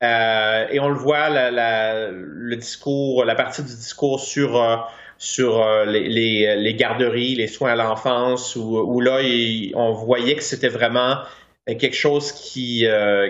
Euh, 0.02 0.66
et 0.70 0.78
on 0.80 0.88
le 0.88 0.96
voit, 0.96 1.28
la, 1.28 2.10
le 2.10 2.56
discours, 2.56 3.24
la 3.24 3.34
partie 3.34 3.62
du 3.62 3.74
discours 3.74 4.20
sur 4.20 4.60
euh, 4.62 4.76
sur 5.20 5.60
euh, 5.60 5.84
les, 5.84 6.56
les, 6.56 6.74
garderies, 6.74 7.34
les 7.34 7.48
soins 7.48 7.72
à 7.72 7.74
l'enfance, 7.74 8.54
où, 8.54 8.78
où, 8.78 9.00
là, 9.00 9.18
on 9.74 9.92
voyait 9.92 10.36
que 10.36 10.44
c'était 10.44 10.68
vraiment 10.68 11.18
quelque 11.66 11.96
chose 11.96 12.30
qui, 12.30 12.86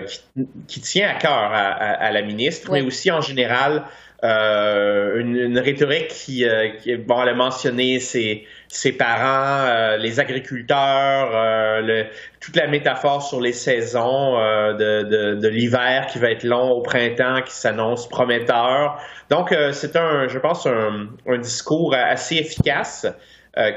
qui, 0.07 0.47
qui, 0.67 0.81
tient 0.81 1.09
à 1.09 1.15
cœur 1.15 1.31
à, 1.31 1.71
à, 1.71 2.11
la 2.11 2.21
ministre, 2.21 2.71
mais 2.71 2.81
aussi 2.81 3.09
en 3.09 3.21
général 3.21 3.83
euh, 3.83 3.83
une, 4.23 5.35
une, 5.35 5.59
rhétorique 5.59 6.09
qui, 6.09 6.45
euh, 6.45 6.69
qui, 6.69 6.95
bon, 6.97 7.21
elle 7.23 7.29
a 7.29 7.33
mentionné 7.33 7.99
ses, 7.99 8.45
ses 8.67 8.91
parents, 8.91 9.65
euh, 9.65 9.97
les 9.97 10.19
agriculteurs, 10.19 11.31
euh, 11.33 11.81
le, 11.81 12.05
toute 12.41 12.55
la 12.55 12.67
métaphore 12.67 13.23
sur 13.23 13.39
les 13.39 13.53
saisons 13.53 14.33
de, 14.37 15.03
de, 15.03 15.35
de 15.35 15.47
l'hiver 15.47 16.07
qui 16.07 16.19
va 16.19 16.31
être 16.31 16.43
long 16.43 16.71
au 16.71 16.81
printemps, 16.81 17.41
qui 17.41 17.53
s'annonce 17.53 18.09
prometteur. 18.09 18.99
Donc, 19.29 19.55
c'est 19.71 19.95
un, 19.95 20.27
je 20.27 20.39
pense, 20.39 20.65
un, 20.65 21.07
un 21.27 21.37
discours 21.37 21.93
assez 21.93 22.35
efficace. 22.35 23.07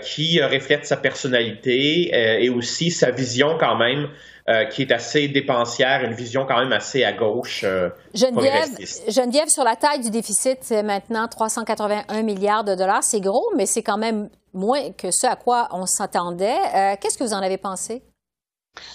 qui 0.03 0.41
reflète 0.41 0.87
sa 0.87 0.97
personnalité 0.97 2.13
et 2.45 2.49
aussi 2.51 2.91
sa 2.91 3.11
vision 3.11 3.57
quand 3.59 3.77
même 3.77 4.09
euh, 4.49 4.65
qui 4.65 4.83
est 4.83 4.91
assez 4.91 5.29
dépensière, 5.29 6.03
une 6.03 6.15
vision 6.15 6.45
quand 6.47 6.59
même 6.59 6.73
assez 6.73 7.05
à 7.05 7.13
gauche. 7.13 7.63
Euh, 7.63 7.91
Geneviève, 8.13 8.71
Geneviève, 9.07 9.49
sur 9.49 9.63
la 9.63 9.77
taille 9.77 10.01
du 10.01 10.11
déficit, 10.11 10.59
c'est 10.63 10.83
maintenant 10.83 11.29
381 11.29 12.23
milliards 12.23 12.65
de 12.65 12.75
dollars. 12.75 13.05
C'est 13.05 13.21
gros, 13.21 13.53
mais 13.57 13.67
c'est 13.67 13.85
quand 13.85 13.99
même 13.99 14.31
moins 14.53 14.91
que 14.93 15.13
ce 15.13 15.29
à 15.29 15.37
quoi 15.37 15.69
on 15.71 15.87
s'attendait. 15.87 16.59
Euh, 16.75 16.97
qu'est-ce 17.01 17.17
que 17.17 17.23
vous 17.23 17.35
en 17.35 17.41
avez 17.41 17.57
pensé? 17.57 18.03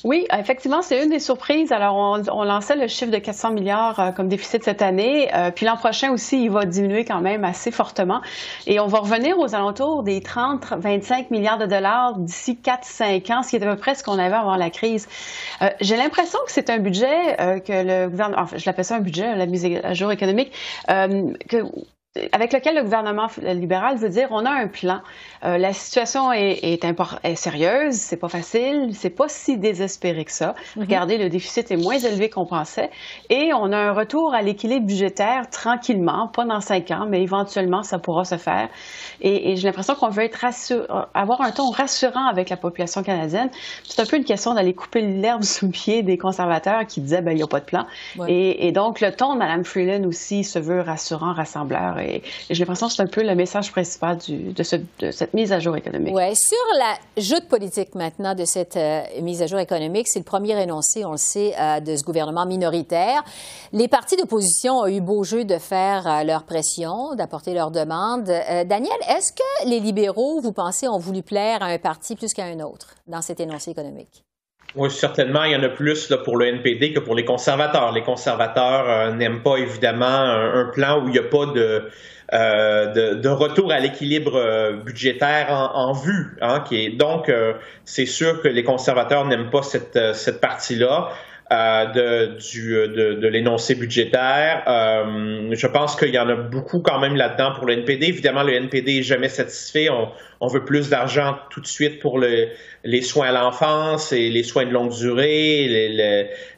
Oui, 0.03 0.25
effectivement, 0.31 0.81
c'est 0.81 1.03
une 1.03 1.09
des 1.09 1.19
surprises. 1.19 1.71
Alors, 1.71 1.95
on, 1.95 2.43
lançait 2.43 2.75
le 2.75 2.87
chiffre 2.87 3.11
de 3.11 3.17
400 3.17 3.51
milliards 3.51 3.99
euh, 3.99 4.11
comme 4.11 4.27
déficit 4.27 4.63
cette 4.63 4.81
année. 4.81 5.33
Euh, 5.35 5.51
puis 5.51 5.65
l'an 5.65 5.77
prochain 5.77 6.11
aussi, 6.11 6.43
il 6.43 6.49
va 6.49 6.65
diminuer 6.65 7.05
quand 7.05 7.21
même 7.21 7.43
assez 7.43 7.71
fortement. 7.71 8.21
Et 8.65 8.79
on 8.79 8.87
va 8.87 8.99
revenir 8.99 9.37
aux 9.37 9.53
alentours 9.53 10.03
des 10.03 10.19
30-25 10.19 11.27
milliards 11.29 11.57
de 11.59 11.65
dollars 11.65 12.17
d'ici 12.17 12.59
4-5 12.63 13.33
ans, 13.33 13.43
ce 13.43 13.49
qui 13.49 13.55
est 13.57 13.63
à 13.63 13.71
peu 13.71 13.77
près 13.77 13.95
ce 13.95 14.03
qu'on 14.03 14.17
avait 14.17 14.35
avant 14.35 14.55
la 14.55 14.69
crise. 14.69 15.07
Euh, 15.61 15.69
j'ai 15.79 15.95
l'impression 15.95 16.39
que 16.45 16.51
c'est 16.51 16.69
un 16.69 16.79
budget 16.79 17.35
que 17.37 17.83
le 17.83 18.09
gouvernement, 18.09 18.41
enfin, 18.41 18.57
je 18.57 18.65
l'appelle 18.65 18.85
ça 18.85 18.95
un 18.95 18.99
budget, 18.99 19.35
la 19.35 19.45
mise 19.45 19.65
à 19.83 19.93
jour 19.93 20.11
économique, 20.11 20.51
que 20.87 21.63
avec 22.31 22.53
lequel 22.53 22.75
le 22.75 22.83
gouvernement 22.83 23.27
libéral 23.41 23.97
veut 23.97 24.09
dire 24.09 24.29
on 24.31 24.45
a 24.45 24.51
un 24.51 24.67
plan. 24.67 25.01
Euh, 25.43 25.57
la 25.57 25.73
situation 25.73 26.31
est, 26.31 26.59
est, 26.63 26.83
est 27.23 27.35
sérieuse, 27.35 27.95
c'est 27.95 28.17
pas 28.17 28.29
facile, 28.29 28.89
c'est 28.93 29.09
pas 29.09 29.27
si 29.27 29.57
désespéré 29.57 30.25
que 30.25 30.31
ça. 30.31 30.55
Mhm. 30.75 30.83
Regardez, 30.83 31.17
le 31.17 31.29
déficit 31.29 31.69
est 31.71 31.77
moins 31.77 31.97
élevé 31.97 32.29
qu'on 32.29 32.45
pensait 32.45 32.89
et 33.29 33.51
on 33.53 33.71
a 33.71 33.77
un 33.77 33.91
retour 33.91 34.33
à 34.33 34.41
l'équilibre 34.41 34.85
budgétaire 34.85 35.49
tranquillement, 35.49 36.27
pas 36.27 36.45
dans 36.45 36.61
cinq 36.61 36.91
ans, 36.91 37.05
mais 37.07 37.21
éventuellement 37.21 37.83
ça 37.83 37.99
pourra 37.99 38.25
se 38.25 38.37
faire. 38.37 38.69
Et, 39.21 39.51
et 39.51 39.55
j'ai 39.55 39.67
l'impression 39.67 39.95
qu'on 39.95 40.09
veut 40.09 40.23
être 40.23 40.37
avoir 41.13 41.41
un 41.41 41.51
ton 41.51 41.69
rassurant 41.71 42.27
avec 42.27 42.49
la 42.49 42.57
population 42.57 43.03
canadienne. 43.03 43.49
C'est 43.83 44.01
un 44.01 44.05
peu 44.05 44.17
une 44.17 44.23
question 44.23 44.53
d'aller 44.53 44.73
couper 44.73 45.01
l'herbe 45.01 45.43
sous 45.43 45.65
le 45.65 45.71
pied 45.71 46.03
des 46.03 46.17
conservateurs 46.17 46.85
qui 46.87 47.01
disaient 47.01 47.21
ben 47.21 47.31
il 47.31 47.37
n'y 47.37 47.43
a 47.43 47.47
pas 47.47 47.59
de 47.59 47.65
plan. 47.65 47.85
Et, 48.27 48.67
et, 48.67 48.71
donc 48.71 49.01
le 49.01 49.11
ton 49.11 49.33
de 49.33 49.39
Mme 49.39 49.63
Freeland 49.63 50.03
aussi 50.07 50.43
se 50.43 50.59
veut 50.59 50.81
rassurant, 50.81 51.33
rassembleur. 51.33 51.99
Et, 51.99 52.06
j'ai 52.49 52.59
l'impression 52.59 52.87
que 52.87 52.93
c'est 52.93 53.01
un 53.01 53.07
peu 53.07 53.23
le 53.23 53.35
message 53.35 53.71
principal 53.71 54.17
de, 54.27 54.63
cette 54.63 55.33
mise 55.33 55.51
à 55.51 55.59
jour 55.59 55.75
économique. 55.75 56.13
Oui, 56.15 56.35
sur 56.35 56.57
la 56.77 56.95
joute 57.21 57.47
politique 57.47 57.95
maintenant 57.95 58.35
de 58.35 58.45
cette 58.45 58.77
euh, 58.77 59.01
mise 59.21 59.41
à 59.41 59.47
jour 59.47 59.59
économique, 59.59 60.07
c'est 60.07 60.19
le 60.19 60.25
premier 60.25 60.61
énoncé, 60.61 61.05
on 61.05 61.11
le 61.11 61.17
sait, 61.17 61.53
euh, 61.59 61.79
de 61.79 61.95
ce 61.95 62.03
gouvernement 62.03 62.45
minoritaire. 62.45 63.23
Les 63.73 63.87
partis 63.87 64.15
d'opposition 64.15 64.79
ont 64.79 64.87
eu 64.87 65.01
beau 65.01 65.23
jeu 65.23 65.45
de 65.45 65.57
faire 65.57 66.07
euh, 66.07 66.23
leur 66.23 66.43
pression, 66.43 67.15
d'apporter 67.15 67.53
leurs 67.53 67.71
demandes. 67.71 68.25
Daniel, 68.25 68.97
est-ce 69.09 69.31
que 69.31 69.69
les 69.69 69.79
libéraux, 69.79 70.39
vous 70.41 70.53
pensez, 70.53 70.87
ont 70.87 70.99
voulu 70.99 71.21
plaire 71.21 71.61
à 71.63 71.67
un 71.67 71.77
parti 71.77 72.15
plus 72.15 72.33
qu'à 72.33 72.45
un 72.45 72.59
autre 72.59 72.95
dans 73.07 73.21
cet 73.21 73.39
énoncé 73.39 73.71
économique? 73.71 74.26
Oui, 74.77 74.91
certainement, 74.91 75.43
il 75.43 75.53
y 75.53 75.55
en 75.55 75.63
a 75.63 75.69
plus 75.69 76.13
pour 76.23 76.37
le 76.37 76.45
NPD 76.45 76.93
que 76.93 76.99
pour 76.99 77.15
les 77.15 77.25
conservateurs. 77.25 77.91
Les 77.93 78.03
conservateurs 78.03 78.87
euh, 78.87 79.11
n'aiment 79.11 79.41
pas 79.41 79.57
évidemment 79.57 80.05
un, 80.05 80.65
plan 80.65 81.01
où 81.01 81.07
il 81.07 81.13
n'y 81.13 81.17
a 81.17 81.23
pas 81.23 81.47
de, 81.47 81.89
euh, 82.31 83.15
de, 83.15 83.29
retour 83.29 83.71
à 83.71 83.79
l'équilibre 83.79 84.35
euh, 84.35 84.73
budgétaire 84.73 85.47
en, 85.49 85.93
vue. 85.93 86.37
Hein, 86.41 86.63
donc, 86.93 87.31
c'est 87.85 88.05
sûr 88.05 88.39
que 88.43 88.47
les 88.47 88.63
conservateurs 88.63 89.25
n'aiment 89.25 89.49
pas 89.49 89.63
cette, 89.63 90.13
cette 90.13 90.41
partie-là. 90.41 91.09
De, 91.51 92.37
du, 92.37 92.71
de, 92.71 93.13
de 93.13 93.27
l'énoncé 93.27 93.75
budgétaire. 93.75 94.63
je 94.65 95.67
pense 95.67 95.95
qu'il 95.95 96.13
y 96.13 96.19
en 96.19 96.29
a 96.29 96.35
beaucoup 96.35 96.79
quand 96.79 96.99
même 96.99 97.15
là-dedans 97.15 97.53
pour 97.53 97.65
le 97.65 97.73
NPD. 97.73 98.07
Évidemment, 98.07 98.43
le 98.43 98.53
NPD 98.53 98.99
est 98.99 99.03
jamais 99.03 99.29
satisfait. 99.29 99.89
On, 99.89 100.09
on 100.39 100.47
veut 100.47 100.65
plus 100.65 100.89
d'argent 100.89 101.37
tout 101.49 101.61
de 101.61 101.67
suite 101.67 101.99
pour 101.99 102.19
le, 102.19 102.49
les 102.83 103.01
soins 103.01 103.27
à 103.27 103.31
l'enfance 103.31 104.11
et 104.13 104.29
les 104.29 104.43
soins 104.43 104.65
de 104.65 104.71
longue 104.71 104.91
durée, 104.91 105.89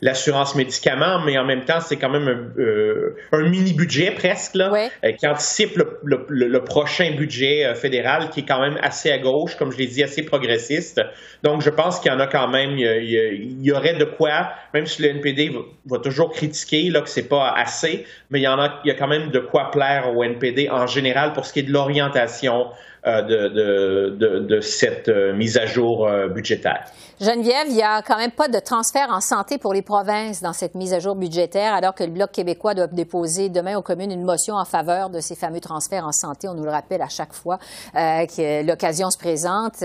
l'assurance 0.01 0.55
médicaments, 0.55 1.19
mais 1.25 1.37
en 1.37 1.45
même 1.45 1.63
temps, 1.65 1.79
c'est 1.79 1.95
quand 1.95 2.09
même 2.09 2.27
un, 2.27 2.61
euh, 2.61 3.15
mini-budget 3.33 4.11
presque 4.11 4.55
là, 4.55 4.71
euh, 5.03 5.11
qui 5.13 5.27
anticipe 5.27 5.79
le, 6.03 6.59
prochain 6.63 7.11
budget 7.15 7.65
euh, 7.65 7.73
fédéral 7.73 8.29
qui 8.29 8.41
est 8.41 8.45
quand 8.45 8.59
même 8.59 8.77
assez 8.81 9.11
à 9.11 9.17
gauche, 9.17 9.55
comme 9.55 9.71
je 9.71 9.77
l'ai 9.77 9.87
dit, 9.87 10.03
assez 10.03 10.23
progressiste. 10.23 11.01
Donc, 11.43 11.61
je 11.61 11.69
pense 11.69 11.99
qu'il 11.99 12.11
y 12.11 12.15
en 12.15 12.19
a 12.19 12.27
quand 12.27 12.49
même, 12.49 12.77
il 12.77 13.63
y, 13.63 13.71
aurait 13.71 13.93
de 13.93 14.03
quoi, 14.03 14.51
même 14.73 14.78
si 14.85 15.01
le 15.01 15.09
NPD 15.09 15.51
va, 15.85 15.99
toujours 15.99 16.31
critiquer 16.31 16.89
là, 16.89 17.01
que 17.01 17.09
c'est 17.09 17.27
pas 17.27 17.51
assez, 17.51 18.05
mais 18.29 18.39
il 18.39 18.43
y 18.43 18.47
en 18.47 18.59
a, 18.59 18.79
il 18.83 18.87
y 18.87 18.91
a 18.91 18.95
quand 18.95 19.07
même 19.07 19.31
de 19.31 19.39
quoi 19.39 19.71
plaire 19.71 20.15
au 20.15 20.23
NPD 20.23 20.69
en 20.69 20.87
général 20.87 21.33
pour 21.33 21.45
ce 21.45 21.53
qui 21.53 21.59
est 21.59 21.63
de 21.63 21.71
l'orientation 21.71 22.67
euh, 23.07 24.09
de, 24.11 24.59
cette 24.59 25.07
euh, 25.07 25.33
mise 25.33 25.57
à 25.57 25.65
jour 25.65 26.05
euh, 26.05 26.27
budgétaire. 26.27 26.83
Geneviève, 27.21 27.67
il 27.69 27.75
n'y 27.75 27.81
a 27.81 28.01
quand 28.01 28.17
même 28.17 28.31
pas 28.31 28.49
de 28.49 28.59
transfert 28.59 29.07
en 29.09 29.21
santé 29.21 29.57
pour 29.57 29.73
les 29.73 29.81
provinces 29.81 30.41
dans 30.41 30.51
cette 30.51 30.75
mise 30.75 30.93
à 30.93 30.99
jour 30.99 31.15
budgétaire, 31.15 31.73
alors 31.73 31.95
que 31.95 32.03
le 32.03 32.11
Bloc 32.11 32.33
québécois 32.33 32.73
doit 32.73 32.87
déposer 32.87 33.47
demain 33.47 33.77
aux 33.77 33.81
communes 33.81 34.11
une 34.11 34.25
motion 34.25 34.55
en 34.55 34.65
faveur 34.65 35.09
de 35.09 35.21
ces 35.21 35.35
fameux 35.35 35.61
transferts 35.61 36.05
en 36.05 36.11
santé. 36.11 36.49
On 36.49 36.55
nous 36.55 36.65
le 36.65 36.71
rappelle 36.71 37.01
à 37.01 37.07
chaque 37.07 37.33
fois 37.33 37.57
que 37.93 38.65
l'occasion 38.65 39.09
se 39.11 39.17
présente. 39.17 39.81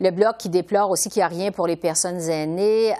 Le 0.00 0.10
Bloc 0.10 0.38
qui 0.38 0.48
déplore 0.48 0.90
aussi 0.90 1.10
qu'il 1.10 1.20
n'y 1.20 1.24
a 1.24 1.28
rien 1.28 1.52
pour 1.52 1.68
les 1.68 1.76
personnes 1.76 2.20
aînées. 2.28 2.92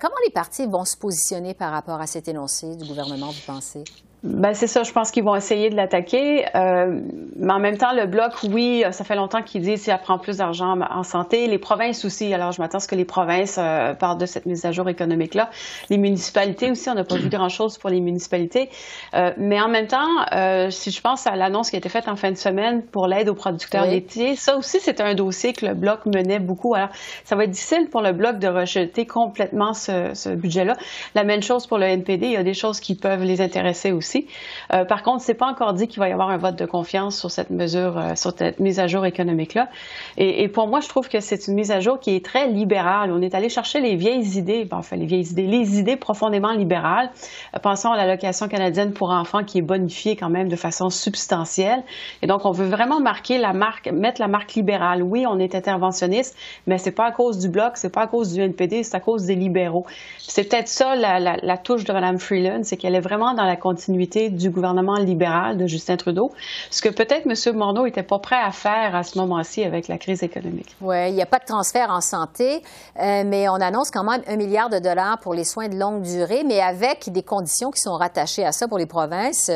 comment 0.00 0.14
les 0.24 0.32
partis 0.32 0.66
vont 0.66 0.84
se 0.84 0.96
positionner 0.96 1.54
par 1.54 1.70
rapport 1.70 2.00
à 2.00 2.06
cet 2.06 2.26
énoncé 2.28 2.74
du 2.76 2.84
gouvernement, 2.84 3.28
vous 3.28 3.52
pensez? 3.52 3.84
Ben 4.24 4.54
c'est 4.54 4.66
ça, 4.66 4.82
je 4.82 4.92
pense 4.92 5.10
qu'ils 5.10 5.22
vont 5.22 5.36
essayer 5.36 5.68
de 5.68 5.76
l'attaquer. 5.76 6.46
Euh, 6.54 7.00
mais 7.36 7.52
en 7.52 7.58
même 7.58 7.76
temps, 7.76 7.92
le 7.92 8.06
bloc, 8.06 8.32
oui, 8.44 8.82
ça 8.90 9.04
fait 9.04 9.16
longtemps 9.16 9.42
qu'ils 9.42 9.60
disent 9.60 9.84
qu'il 9.84 9.98
prend 9.98 10.18
plus 10.18 10.38
d'argent 10.38 10.78
en 10.80 11.02
santé. 11.02 11.46
Les 11.46 11.58
provinces 11.58 12.04
aussi. 12.04 12.32
Alors, 12.32 12.52
je 12.52 12.62
m'attends 12.62 12.78
à 12.78 12.80
ce 12.80 12.88
que 12.88 12.94
les 12.94 13.04
provinces 13.04 13.56
euh, 13.58 13.92
parlent 13.92 14.18
de 14.18 14.26
cette 14.26 14.46
mise 14.46 14.64
à 14.64 14.72
jour 14.72 14.88
économique-là. 14.88 15.50
Les 15.90 15.98
municipalités 15.98 16.70
aussi, 16.70 16.88
on 16.88 16.94
n'a 16.94 17.04
pas 17.04 17.16
vu 17.16 17.28
grand-chose 17.28 17.76
pour 17.76 17.90
les 17.90 18.00
municipalités. 18.00 18.70
Euh, 19.14 19.32
mais 19.36 19.60
en 19.60 19.68
même 19.68 19.88
temps, 19.88 20.08
euh, 20.32 20.70
si 20.70 20.90
je 20.90 21.00
pense 21.00 21.26
à 21.26 21.36
l'annonce 21.36 21.70
qui 21.70 21.76
a 21.76 21.78
été 21.78 21.88
faite 21.88 22.08
en 22.08 22.16
fin 22.16 22.30
de 22.30 22.36
semaine 22.36 22.82
pour 22.82 23.08
l'aide 23.08 23.28
aux 23.28 23.34
producteurs 23.34 23.86
laitiers, 23.86 24.36
ça 24.36 24.56
aussi, 24.56 24.78
c'est 24.80 25.00
un 25.00 25.14
dossier 25.14 25.52
que 25.52 25.66
le 25.66 25.74
bloc 25.74 26.06
menait 26.06 26.38
beaucoup. 26.38 26.74
Alors, 26.74 26.90
ça 27.24 27.36
va 27.36 27.44
être 27.44 27.50
difficile 27.50 27.88
pour 27.90 28.00
le 28.00 28.12
bloc 28.12 28.38
de 28.38 28.48
rejeter 28.48 29.06
complètement 29.06 29.74
ce, 29.74 30.12
ce 30.14 30.30
budget-là. 30.30 30.76
La 31.14 31.24
même 31.24 31.42
chose 31.42 31.66
pour 31.66 31.78
le 31.78 31.86
NPD. 31.86 32.26
Il 32.26 32.32
y 32.32 32.36
a 32.36 32.42
des 32.42 32.54
choses 32.54 32.80
qui 32.80 32.94
peuvent 32.94 33.22
les 33.22 33.40
intéresser 33.40 33.92
aussi. 33.92 34.13
Aussi. 34.14 34.26
par 34.88 35.02
contre, 35.02 35.22
c'est 35.22 35.34
pas 35.34 35.46
encore 35.46 35.72
dit 35.72 35.88
qu'il 35.88 36.00
va 36.00 36.08
y 36.08 36.12
avoir 36.12 36.30
un 36.30 36.36
vote 36.36 36.56
de 36.56 36.66
confiance 36.66 37.18
sur 37.18 37.30
cette 37.30 37.50
mesure, 37.50 38.00
sur 38.16 38.32
cette 38.36 38.60
mise 38.60 38.80
à 38.80 38.86
jour 38.86 39.06
économique-là. 39.06 39.68
Et, 40.16 40.48
pour 40.48 40.68
moi, 40.68 40.80
je 40.80 40.88
trouve 40.88 41.08
que 41.08 41.20
c'est 41.20 41.48
une 41.48 41.54
mise 41.54 41.70
à 41.70 41.80
jour 41.80 41.98
qui 41.98 42.14
est 42.14 42.24
très 42.24 42.48
libérale. 42.48 43.10
On 43.12 43.22
est 43.22 43.34
allé 43.34 43.48
chercher 43.48 43.80
les 43.80 43.96
vieilles 43.96 44.38
idées, 44.38 44.66
enfin 44.70 44.96
les 44.96 45.06
vieilles 45.06 45.30
idées, 45.30 45.46
les 45.46 45.78
idées 45.78 45.96
profondément 45.96 46.52
libérales. 46.52 47.10
Pensons 47.62 47.90
à 47.90 47.96
l'allocation 47.96 48.48
canadienne 48.48 48.92
pour 48.92 49.10
enfants 49.10 49.44
qui 49.44 49.58
est 49.58 49.62
bonifiée 49.62 50.16
quand 50.16 50.30
même 50.30 50.48
de 50.48 50.56
façon 50.56 50.90
substantielle. 50.90 51.82
Et 52.22 52.26
donc, 52.26 52.44
on 52.44 52.52
veut 52.52 52.66
vraiment 52.66 53.00
marquer 53.00 53.38
la 53.38 53.52
marque, 53.52 53.88
mettre 53.90 54.20
la 54.20 54.28
marque 54.28 54.54
libérale. 54.54 55.02
Oui, 55.02 55.24
on 55.28 55.38
est 55.38 55.54
interventionniste, 55.54 56.36
mais 56.66 56.78
c'est 56.78 56.92
pas 56.92 57.06
à 57.06 57.12
cause 57.12 57.38
du 57.38 57.48
bloc, 57.48 57.76
c'est 57.76 57.92
pas 57.92 58.02
à 58.02 58.06
cause 58.06 58.32
du 58.32 58.40
NPD, 58.40 58.82
c'est 58.82 58.96
à 58.96 59.00
cause 59.00 59.24
des 59.24 59.34
libéraux. 59.34 59.86
C'est 60.18 60.48
peut-être 60.48 60.68
ça 60.68 60.94
la, 60.94 61.58
touche 61.58 61.84
de 61.84 61.92
Mme 61.92 62.18
Freeland, 62.18 62.60
c'est 62.62 62.76
qu'elle 62.76 62.94
est 62.94 63.00
vraiment 63.00 63.34
dans 63.34 63.44
la 63.44 63.56
continuité 63.56 63.93
du 64.30 64.50
gouvernement 64.50 64.96
libéral 64.96 65.56
de 65.56 65.66
Justin 65.66 65.96
Trudeau, 65.96 66.32
ce 66.70 66.82
que 66.82 66.88
peut-être 66.88 67.26
M. 67.26 67.56
Morneau 67.56 67.84
n'était 67.84 68.02
pas 68.02 68.18
prêt 68.18 68.40
à 68.42 68.50
faire 68.50 68.94
à 68.94 69.02
ce 69.02 69.18
moment-ci 69.18 69.64
avec 69.64 69.88
la 69.88 69.98
crise 69.98 70.22
économique. 70.22 70.76
Oui, 70.80 71.08
il 71.08 71.14
n'y 71.14 71.22
a 71.22 71.26
pas 71.26 71.38
de 71.38 71.44
transfert 71.44 71.90
en 71.90 72.00
santé, 72.00 72.62
euh, 73.00 73.22
mais 73.26 73.48
on 73.48 73.54
annonce 73.54 73.90
quand 73.90 74.04
même 74.04 74.22
un 74.26 74.36
milliard 74.36 74.70
de 74.70 74.78
dollars 74.78 75.18
pour 75.20 75.34
les 75.34 75.44
soins 75.44 75.68
de 75.68 75.76
longue 75.76 76.02
durée, 76.02 76.42
mais 76.44 76.60
avec 76.60 77.10
des 77.10 77.22
conditions 77.22 77.70
qui 77.70 77.80
sont 77.80 77.94
rattachées 77.94 78.44
à 78.44 78.52
ça 78.52 78.68
pour 78.68 78.78
les 78.78 78.86
provinces. 78.86 79.50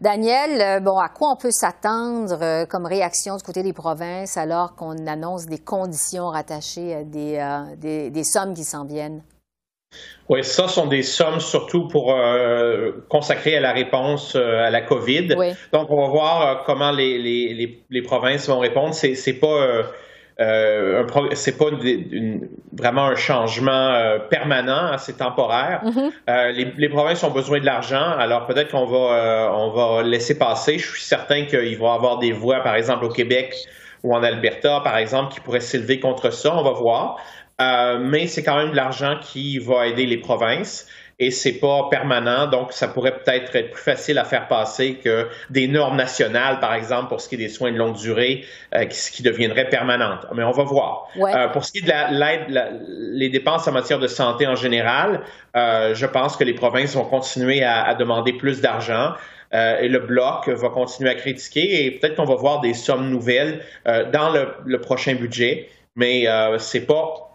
Daniel, 0.00 0.60
euh, 0.60 0.80
bon, 0.80 0.98
à 0.98 1.08
quoi 1.08 1.30
on 1.32 1.36
peut 1.36 1.52
s'attendre 1.52 2.38
euh, 2.42 2.66
comme 2.66 2.86
réaction 2.86 3.36
du 3.36 3.42
côté 3.42 3.62
des 3.62 3.72
provinces 3.72 4.36
alors 4.36 4.74
qu'on 4.74 5.06
annonce 5.06 5.46
des 5.46 5.58
conditions 5.58 6.28
rattachées 6.28 6.94
à 6.94 7.04
des, 7.04 8.10
des, 8.10 8.24
sommes 8.24 8.54
qui 8.54 8.64
s'en 8.64 8.84
viennent? 8.84 9.22
Oui, 10.28 10.42
ça 10.44 10.68
sont 10.68 10.86
des 10.86 11.02
sommes 11.02 11.40
surtout 11.40 11.88
pour 11.88 12.16
consacrer 13.08 13.56
à 13.56 13.60
la 13.60 13.72
réponse 13.72 14.36
à 14.36 14.70
la 14.70 14.80
COVID. 14.80 15.28
Donc, 15.72 15.90
on 15.90 16.00
va 16.00 16.08
voir 16.08 16.64
comment 16.64 16.92
les, 16.92 17.18
les, 17.18 17.82
les, 17.90 18.02
provinces 18.02 18.48
vont 18.48 18.60
répondre. 18.60 18.94
C'est 18.94 19.32
pas 19.34 19.82
euh, 20.40 21.04
c'est 21.34 21.58
pas 21.58 21.66
vraiment 22.72 23.04
un 23.04 23.16
changement 23.16 23.70
euh, 23.70 24.18
permanent, 24.18 24.96
c'est 24.98 25.18
temporaire. 25.18 25.82
Mm-hmm. 25.84 26.10
Euh, 26.30 26.52
les, 26.52 26.72
les, 26.76 26.88
provinces 26.88 27.22
ont 27.22 27.30
besoin 27.30 27.60
de 27.60 27.66
l'argent, 27.66 28.12
alors 28.18 28.46
peut-être 28.46 28.70
qu'on 28.70 28.86
va, 28.86 29.14
euh, 29.14 29.48
on 29.52 29.70
va 29.70 30.02
laisser 30.02 30.38
passer. 30.38 30.78
Je 30.78 30.88
suis 30.88 31.02
certain 31.02 31.44
qu'il 31.44 31.78
va 31.78 31.86
y 31.86 31.90
avoir 31.90 32.18
des 32.18 32.32
voix, 32.32 32.60
par 32.60 32.74
exemple 32.76 33.04
au 33.04 33.10
Québec 33.10 33.54
ou 34.02 34.14
en 34.14 34.22
Alberta, 34.22 34.80
par 34.82 34.96
exemple, 34.96 35.32
qui 35.32 35.40
pourraient 35.40 35.60
s'élever 35.60 36.00
contre 36.00 36.30
ça. 36.30 36.56
On 36.56 36.62
va 36.62 36.72
voir. 36.72 37.18
Mais 38.00 38.26
c'est 38.26 38.42
quand 38.42 38.56
même 38.56 38.70
de 38.70 38.76
l'argent 38.76 39.18
qui 39.20 39.58
va 39.58 39.86
aider 39.86 40.06
les 40.06 40.18
provinces 40.18 40.86
et 41.22 41.30
c'est 41.30 41.60
pas 41.60 41.88
permanent, 41.88 42.48
donc 42.48 42.72
ça 42.72 42.88
pourrait 42.88 43.16
peut-être 43.16 43.54
être 43.54 43.70
plus 43.70 43.82
facile 43.82 44.18
à 44.18 44.24
faire 44.24 44.48
passer 44.48 44.94
que 44.94 45.28
des 45.50 45.68
normes 45.68 45.96
nationales, 45.96 46.58
par 46.58 46.74
exemple, 46.74 47.08
pour 47.10 47.20
ce 47.20 47.28
qui 47.28 47.36
est 47.36 47.38
des 47.38 47.48
soins 47.48 47.70
de 47.70 47.76
longue 47.76 47.94
durée, 47.94 48.44
euh, 48.74 48.86
qui, 48.86 49.12
qui, 49.12 49.22
deviendraient 49.22 49.68
permanentes. 49.68 50.26
Mais 50.34 50.42
on 50.42 50.50
va 50.50 50.64
voir. 50.64 51.06
Euh, 51.16 51.46
pour 51.48 51.64
ce 51.64 51.70
qui 51.70 51.78
est 51.78 51.82
de 51.82 52.18
l'aide, 52.18 52.80
les 52.88 53.28
dépenses 53.28 53.68
en 53.68 53.72
matière 53.72 54.00
de 54.00 54.08
santé 54.08 54.48
en 54.48 54.56
général, 54.56 55.20
euh, 55.56 55.94
je 55.94 56.06
pense 56.06 56.36
que 56.36 56.42
les 56.42 56.54
provinces 56.54 56.96
vont 56.96 57.04
continuer 57.04 57.62
à, 57.62 57.84
à 57.84 57.94
demander 57.94 58.32
plus 58.32 58.60
d'argent. 58.60 59.12
Euh, 59.54 59.80
et 59.80 59.88
le 59.88 59.98
bloc 59.98 60.48
va 60.48 60.70
continuer 60.70 61.10
à 61.10 61.14
critiquer 61.14 61.84
et 61.84 61.90
peut-être 61.90 62.16
qu'on 62.16 62.24
va 62.24 62.36
voir 62.36 62.60
des 62.60 62.72
sommes 62.72 63.10
nouvelles 63.10 63.60
euh, 63.86 64.10
dans 64.10 64.30
le, 64.30 64.48
le, 64.64 64.80
prochain 64.80 65.14
budget, 65.14 65.68
mais 65.94 66.24
c'est 66.58 66.86
pas 66.86 67.31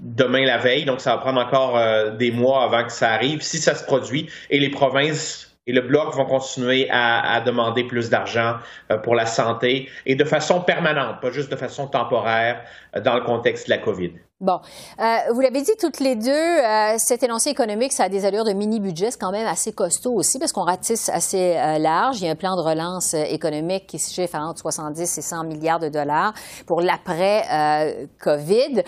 demain 0.00 0.44
la 0.44 0.58
veille, 0.58 0.84
donc 0.84 1.00
ça 1.00 1.12
va 1.12 1.18
prendre 1.18 1.40
encore 1.40 1.76
euh, 1.76 2.10
des 2.10 2.30
mois 2.30 2.64
avant 2.64 2.84
que 2.84 2.92
ça 2.92 3.12
arrive, 3.12 3.42
si 3.42 3.58
ça 3.58 3.74
se 3.74 3.84
produit. 3.84 4.28
Et 4.50 4.58
les 4.58 4.70
provinces 4.70 5.56
et 5.66 5.72
le 5.72 5.80
Bloc 5.80 6.14
vont 6.14 6.26
continuer 6.26 6.88
à, 6.90 7.40
demander 7.40 7.84
plus 7.84 8.08
d'argent 8.08 8.56
euh, 8.90 8.98
pour 8.98 9.14
la 9.14 9.26
santé 9.26 9.88
et 10.04 10.14
de 10.14 10.24
façon 10.24 10.60
permanente, 10.60 11.20
pas 11.20 11.30
juste 11.30 11.50
de 11.50 11.56
façon 11.56 11.88
temporaire 11.88 12.62
euh, 12.94 13.00
dans 13.00 13.14
le 13.14 13.22
contexte 13.22 13.66
de 13.66 13.70
la 13.70 13.78
COVID. 13.78 14.12
Bon, 14.42 14.60
euh, 15.00 15.16
vous 15.32 15.40
l'avez 15.40 15.62
dit 15.62 15.72
toutes 15.80 15.98
les 15.98 16.14
deux, 16.14 16.30
euh, 16.30 16.96
cet 16.98 17.22
énoncé 17.22 17.48
économique, 17.48 17.94
ça 17.94 18.04
a 18.04 18.08
des 18.10 18.26
allures 18.26 18.44
de 18.44 18.52
mini-budget, 18.52 19.12
c'est 19.12 19.18
quand 19.18 19.32
même 19.32 19.46
assez 19.46 19.72
costaud 19.72 20.12
aussi 20.12 20.38
parce 20.38 20.52
qu'on 20.52 20.64
ratisse 20.64 21.08
assez 21.08 21.56
euh, 21.56 21.78
large. 21.78 22.20
Il 22.20 22.26
y 22.26 22.28
a 22.28 22.32
un 22.32 22.36
plan 22.36 22.54
de 22.54 22.60
relance 22.60 23.14
économique 23.14 23.86
qui 23.86 23.98
se 23.98 24.12
chiffre 24.12 24.34
à 24.34 24.46
entre 24.46 24.60
70 24.60 25.16
et 25.16 25.22
100 25.22 25.44
milliards 25.44 25.80
de 25.80 25.88
dollars 25.88 26.34
pour 26.66 26.82
l'après-COVID. 26.82 28.82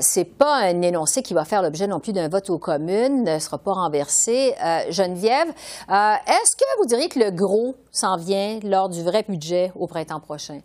c'est 0.00 0.36
pas 0.36 0.56
un 0.56 0.82
énoncé 0.82 1.22
qui 1.22 1.32
va 1.32 1.46
faire 1.46 1.62
l'objet 1.62 1.86
non 1.86 1.98
plus 1.98 2.12
d'un 2.12 2.28
vote 2.28 2.50
aux 2.50 2.58
communes, 2.58 3.24
ne 3.24 3.38
sera 3.38 3.56
pas 3.56 3.72
renversé. 3.72 4.54
Geneviève, 4.90 5.48
est-ce 5.88 6.56
que 6.56 6.78
vous 6.78 6.84
diriez 6.84 7.08
que 7.08 7.20
le 7.20 7.30
gros 7.30 7.74
s'en 7.90 8.18
vient 8.18 8.58
lors 8.62 8.90
du 8.90 9.02
vrai 9.02 9.24
budget 9.26 9.72
au 9.76 9.86
printemps 9.86 10.20
prochain? 10.20 10.60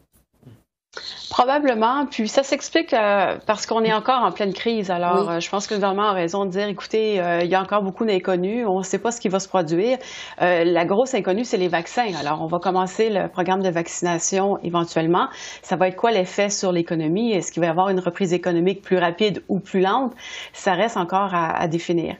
Probablement. 1.29 2.07
Puis 2.07 2.27
ça 2.27 2.41
s'explique 2.41 2.93
euh, 2.93 3.37
parce 3.45 3.67
qu'on 3.67 3.83
est 3.83 3.93
encore 3.93 4.23
en 4.23 4.31
pleine 4.31 4.53
crise. 4.53 4.89
Alors, 4.89 5.29
euh, 5.29 5.39
je 5.39 5.47
pense 5.49 5.67
que 5.67 5.75
le 5.75 5.79
gouvernement 5.79 6.09
a 6.09 6.13
raison 6.13 6.45
de 6.45 6.49
dire, 6.49 6.67
écoutez, 6.67 7.21
euh, 7.21 7.41
il 7.43 7.49
y 7.49 7.53
a 7.53 7.61
encore 7.61 7.83
beaucoup 7.83 8.03
d'inconnus. 8.03 8.65
On 8.67 8.79
ne 8.79 8.83
sait 8.83 8.97
pas 8.97 9.11
ce 9.11 9.21
qui 9.21 9.29
va 9.29 9.39
se 9.39 9.47
produire. 9.47 9.99
la 10.39 10.85
grosse 10.85 11.13
inconnue, 11.13 11.45
c'est 11.45 11.57
les 11.57 11.67
vaccins. 11.67 12.11
Alors, 12.19 12.41
on 12.41 12.47
va 12.47 12.57
commencer 12.57 13.09
le 13.11 13.29
programme 13.29 13.61
de 13.61 13.69
vaccination 13.69 14.57
éventuellement. 14.63 15.27
Ça 15.61 15.75
va 15.75 15.89
être 15.89 15.95
quoi 15.95 16.09
l'effet 16.09 16.49
sur 16.49 16.71
l'économie? 16.71 17.33
Est-ce 17.33 17.51
qu'il 17.51 17.61
va 17.61 17.67
y 17.67 17.69
avoir 17.69 17.89
une 17.89 17.99
reprise 17.99 18.33
économique 18.33 18.81
plus 18.81 18.97
rapide 18.97 19.43
ou 19.47 19.59
plus 19.59 19.81
lente? 19.81 20.13
Ça 20.53 20.73
reste 20.73 20.97
encore 20.97 21.35
à, 21.35 21.51
à 21.55 21.67
définir. 21.67 22.15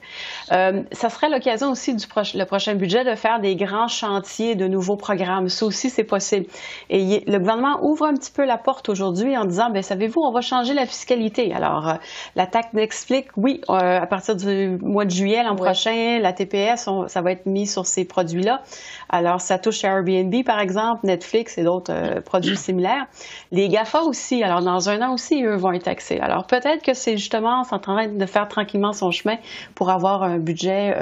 ça 0.50 1.10
serait 1.10 1.30
l'occasion 1.30 1.72
aussi 1.72 1.96
du 1.96 2.06
le 2.36 2.44
prochain 2.44 2.76
budget 2.76 3.04
de 3.04 3.16
faire 3.16 3.40
des 3.40 3.56
grands 3.56 3.88
chantiers 3.88 4.56
de 4.56 4.68
nouveaux 4.68 4.98
programmes. 4.98 5.48
Ça 5.48 5.66
aussi, 5.66 5.90
c'est 5.90 6.04
possible. 6.04 6.46
Et 6.90 7.24
le 7.26 7.40
gouvernement 7.40 7.80
ouvre 7.82 8.06
un 8.06 8.14
petit 8.14 8.32
peu 8.32 8.46
la 8.46 8.59
porte 8.60 8.90
aujourd'hui 8.90 9.36
en 9.36 9.46
disant, 9.46 9.70
ben 9.72 9.82
savez-vous, 9.82 10.22
on 10.22 10.32
va 10.32 10.42
changer 10.42 10.74
la 10.74 10.86
fiscalité. 10.86 11.54
Alors, 11.54 11.88
euh, 11.88 11.94
la 12.36 12.46
taxe 12.46 12.74
Netflix, 12.74 13.30
oui, 13.38 13.62
euh, 13.70 14.00
à 14.00 14.06
partir 14.06 14.36
du 14.36 14.78
mois 14.82 15.06
de 15.06 15.10
juillet 15.10 15.44
l'an 15.44 15.56
prochain, 15.56 16.20
la 16.22 16.34
TPS, 16.34 16.90
ça 17.08 17.22
va 17.22 17.32
être 17.32 17.46
mis 17.46 17.66
sur 17.66 17.86
ces 17.86 18.06
produits-là. 18.06 18.62
Alors, 19.10 19.42
ça 19.42 19.58
touche 19.58 19.84
Airbnb, 19.84 20.34
par 20.46 20.60
exemple, 20.60 21.06
Netflix 21.06 21.58
et 21.58 21.64
d'autres 21.64 21.92
euh, 21.92 22.22
produits 22.22 22.58
similaires. 22.58 23.06
Les 23.52 23.68
GAFA 23.70 24.02
aussi, 24.04 24.44
alors 24.44 24.62
dans 24.62 24.90
un 24.90 25.02
an 25.02 25.14
aussi, 25.14 25.44
eux 25.44 25.56
vont 25.56 25.72
être 25.72 25.86
taxés. 25.86 26.20
Alors, 26.20 26.46
peut-être 26.46 26.84
que 26.84 26.94
c'est 26.94 27.18
justement 27.18 27.64
en 27.70 27.80
train 27.80 28.08
de 28.08 28.26
faire 28.26 28.48
tranquillement 28.48 28.94
son 28.94 29.12
chemin 29.12 29.38
pour 29.74 29.90
avoir 29.90 30.24
un 30.24 30.38
budget 30.38 30.96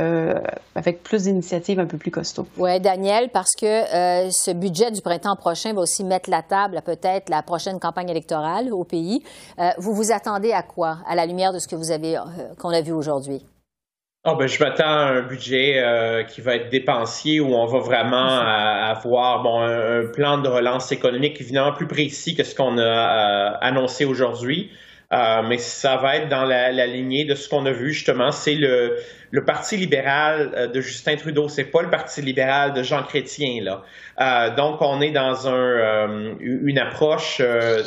avec 0.75 1.03
plus 1.03 1.23
d'initiatives 1.23 1.79
un 1.79 1.85
peu 1.85 1.97
plus 1.97 2.11
costaud. 2.11 2.47
Oui, 2.57 2.79
Daniel, 2.79 3.29
parce 3.33 3.55
que 3.55 3.83
ce 4.31 4.51
budget 4.51 4.91
du 4.91 5.01
printemps 5.01 5.35
prochain 5.35 5.73
va 5.73 5.81
aussi 5.81 6.03
mettre 6.03 6.29
la 6.29 6.41
table 6.41 6.77
à 6.77 6.81
peut-être 6.81 7.29
la 7.29 7.41
prochaine 7.47 7.79
campagne 7.79 8.09
électorale 8.09 8.71
au 8.71 8.83
pays. 8.83 9.23
Euh, 9.57 9.71
vous 9.79 9.95
vous 9.95 10.11
attendez 10.11 10.51
à 10.51 10.61
quoi, 10.61 10.99
à 11.07 11.15
la 11.15 11.25
lumière 11.25 11.51
de 11.51 11.57
ce 11.57 11.67
que 11.67 11.75
vous 11.75 11.89
avez, 11.89 12.17
euh, 12.17 12.21
qu'on 12.59 12.69
a 12.69 12.81
vu 12.81 12.91
aujourd'hui? 12.91 13.43
Oh 14.29 14.35
ben, 14.35 14.45
je 14.45 14.61
m'attends 14.61 14.83
à 14.83 15.11
un 15.13 15.21
budget 15.21 15.79
euh, 15.79 16.23
qui 16.23 16.41
va 16.41 16.55
être 16.55 16.69
dépensier 16.69 17.39
où 17.39 17.53
on 17.55 17.65
va 17.65 17.79
vraiment 17.79 18.27
avoir 18.27 19.41
bon, 19.41 19.61
un, 19.61 20.05
plan 20.11 20.37
de 20.37 20.49
relance 20.49 20.91
économique 20.91 21.39
évidemment 21.39 21.71
plus 21.71 21.87
précis 21.87 22.35
que 22.35 22.43
ce 22.43 22.53
qu'on 22.53 22.77
a 22.77 23.57
annoncé 23.61 24.03
aujourd'hui. 24.03 24.69
Euh, 25.13 25.41
mais 25.47 25.57
ça 25.57 25.95
va 25.95 26.17
être 26.17 26.27
dans 26.27 26.43
la, 26.43 26.85
lignée 26.85 27.23
de 27.23 27.33
ce 27.33 27.47
qu'on 27.47 27.65
a 27.65 27.71
vu 27.71 27.93
justement. 27.93 28.31
C'est 28.31 28.55
le, 28.55 28.97
Parti 29.45 29.77
libéral 29.77 30.51
euh, 30.55 30.67
de 30.67 30.81
Justin 30.81 31.15
Trudeau, 31.15 31.47
c'est 31.47 31.65
pas 31.65 31.81
le 31.81 31.89
Parti 31.89 32.21
libéral 32.21 32.73
de 32.73 32.83
Jean 32.83 33.03
Chrétien 33.03 33.63
là. 33.63 33.83
Euh, 34.19 34.55
donc 34.55 34.81
on 34.81 34.99
est 34.99 35.11
dans 35.11 35.47
un, 35.47 36.37
une 36.41 36.77
approche 36.77 37.39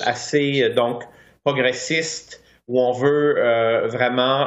assez 0.05 0.71
donc 0.71 1.03
progressiste 1.45 2.43
où 2.69 2.81
on 2.81 2.93
veut 2.93 3.35
vraiment 3.89 4.47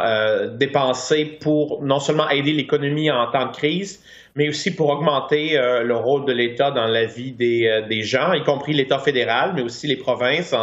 dépenser 0.55 1.25
pour 1.25 1.83
non 1.83 1.99
seulement 1.99 2.29
aider 2.29 2.53
l'économie 2.53 3.11
en 3.11 3.29
temps 3.29 3.47
de 3.47 3.51
crise, 3.51 4.01
mais 4.35 4.47
aussi 4.47 4.73
pour 4.73 4.89
augmenter 4.89 5.57
le 5.57 5.95
rôle 5.95 6.23
de 6.23 6.31
l'État 6.31 6.71
dans 6.71 6.87
la 6.87 7.03
vie 7.03 7.33
des, 7.33 8.01
gens, 8.01 8.31
y 8.31 8.41
compris 8.43 8.71
l'État 8.71 8.99
fédéral, 8.99 9.51
mais 9.55 9.61
aussi 9.61 9.87
les 9.87 9.97
provinces. 9.97 10.55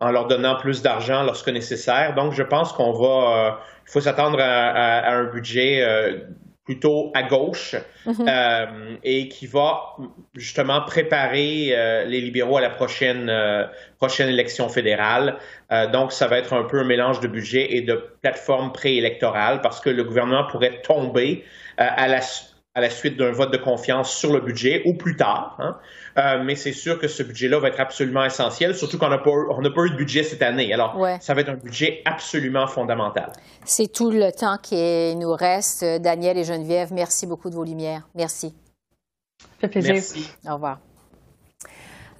En 0.00 0.10
leur 0.10 0.26
donnant 0.26 0.56
plus 0.56 0.82
d'argent 0.82 1.22
lorsque 1.22 1.48
nécessaire. 1.48 2.14
Donc, 2.14 2.32
je 2.32 2.42
pense 2.42 2.72
qu'on 2.72 2.92
va, 2.92 3.06
euh, 3.06 3.50
il 3.86 3.92
faut 3.92 4.00
s'attendre 4.00 4.38
à, 4.40 5.10
un 5.10 5.24
budget 5.24 5.82
euh, 5.82 6.18
plutôt 6.64 7.10
à 7.14 7.22
gauche 7.22 7.74
mm-hmm. 8.06 8.28
euh, 8.28 8.96
et 9.02 9.28
qui 9.28 9.46
va 9.46 9.96
justement 10.34 10.82
préparer 10.82 11.74
les 12.06 12.20
libéraux 12.20 12.58
à 12.58 12.60
la 12.60 12.70
prochaine 12.70 13.32
prochaine 13.96 14.28
élection 14.28 14.68
fédérale. 14.68 15.38
donc, 15.92 16.12
ça 16.12 16.28
va 16.28 16.38
être 16.38 16.52
un 16.52 16.64
peu 16.64 16.80
un 16.80 16.84
mélange 16.84 17.20
de 17.20 17.28
budget 17.28 17.74
et 17.74 17.80
de 17.80 17.94
plateforme 18.22 18.72
préélectorale 18.72 19.62
parce 19.62 19.80
que 19.80 19.90
le 19.90 20.04
gouvernement 20.04 20.44
pourrait 20.44 20.82
tomber 20.82 21.44
à 21.78 22.06
la 22.06 22.20
à 22.78 22.80
la 22.80 22.90
suite 22.90 23.18
d'un 23.18 23.32
vote 23.32 23.52
de 23.52 23.58
confiance 23.58 24.14
sur 24.14 24.32
le 24.32 24.40
budget 24.40 24.82
ou 24.86 24.96
plus 24.96 25.16
tard. 25.16 25.56
Hein. 25.58 25.76
Euh, 26.16 26.42
mais 26.44 26.54
c'est 26.54 26.72
sûr 26.72 26.98
que 26.98 27.08
ce 27.08 27.24
budget-là 27.24 27.58
va 27.58 27.68
être 27.68 27.80
absolument 27.80 28.24
essentiel, 28.24 28.74
surtout 28.74 28.98
qu'on 28.98 29.08
n'a 29.08 29.18
pas, 29.18 29.24
pas 29.24 29.84
eu 29.84 29.90
de 29.90 29.96
budget 29.96 30.22
cette 30.22 30.42
année. 30.42 30.72
Alors, 30.72 30.96
ça 31.20 31.34
va 31.34 31.40
être 31.40 31.50
un 31.50 31.56
budget 31.56 32.02
absolument 32.04 32.66
fondamental. 32.66 33.32
C'est 33.64 33.92
tout 33.92 34.10
le 34.10 34.30
temps 34.30 34.58
qui 34.62 35.16
nous 35.16 35.32
reste. 35.32 35.84
Daniel 36.00 36.38
et 36.38 36.44
Geneviève, 36.44 36.92
merci 36.92 37.26
beaucoup 37.26 37.50
de 37.50 37.54
vos 37.56 37.64
lumières. 37.64 38.08
Merci. 38.14 38.54
Ça 39.40 39.46
fait 39.62 39.68
plaisir. 39.68 39.94
Merci. 39.94 40.30
Au 40.48 40.54
revoir. 40.54 40.87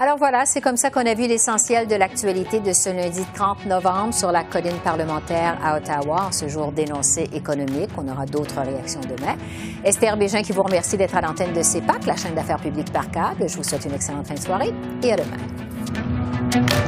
Alors 0.00 0.16
voilà, 0.16 0.46
c'est 0.46 0.60
comme 0.60 0.76
ça 0.76 0.90
qu'on 0.90 1.04
a 1.06 1.14
vu 1.14 1.26
l'essentiel 1.26 1.88
de 1.88 1.96
l'actualité 1.96 2.60
de 2.60 2.72
ce 2.72 2.88
lundi 2.88 3.22
30 3.34 3.66
novembre 3.66 4.14
sur 4.14 4.30
la 4.30 4.44
colline 4.44 4.78
parlementaire 4.84 5.58
à 5.60 5.76
Ottawa, 5.76 6.26
en 6.28 6.32
ce 6.32 6.46
jour 6.46 6.70
d'énoncé 6.70 7.28
économique. 7.32 7.90
On 7.96 8.06
aura 8.06 8.24
d'autres 8.24 8.60
réactions 8.60 9.00
demain. 9.00 9.34
Esther 9.82 10.16
Bégin 10.16 10.42
qui 10.42 10.52
vous 10.52 10.62
remercie 10.62 10.96
d'être 10.96 11.16
à 11.16 11.20
l'antenne 11.20 11.52
de 11.52 11.62
CEPAC, 11.62 12.06
la 12.06 12.14
chaîne 12.14 12.34
d'affaires 12.34 12.60
publiques 12.60 12.92
par 12.92 13.10
câble. 13.10 13.48
Je 13.48 13.56
vous 13.56 13.64
souhaite 13.64 13.86
une 13.86 13.94
excellente 13.94 14.28
fin 14.28 14.34
de 14.34 14.40
soirée 14.40 14.72
et 15.02 15.12
à 15.12 15.16
demain. 15.16 16.87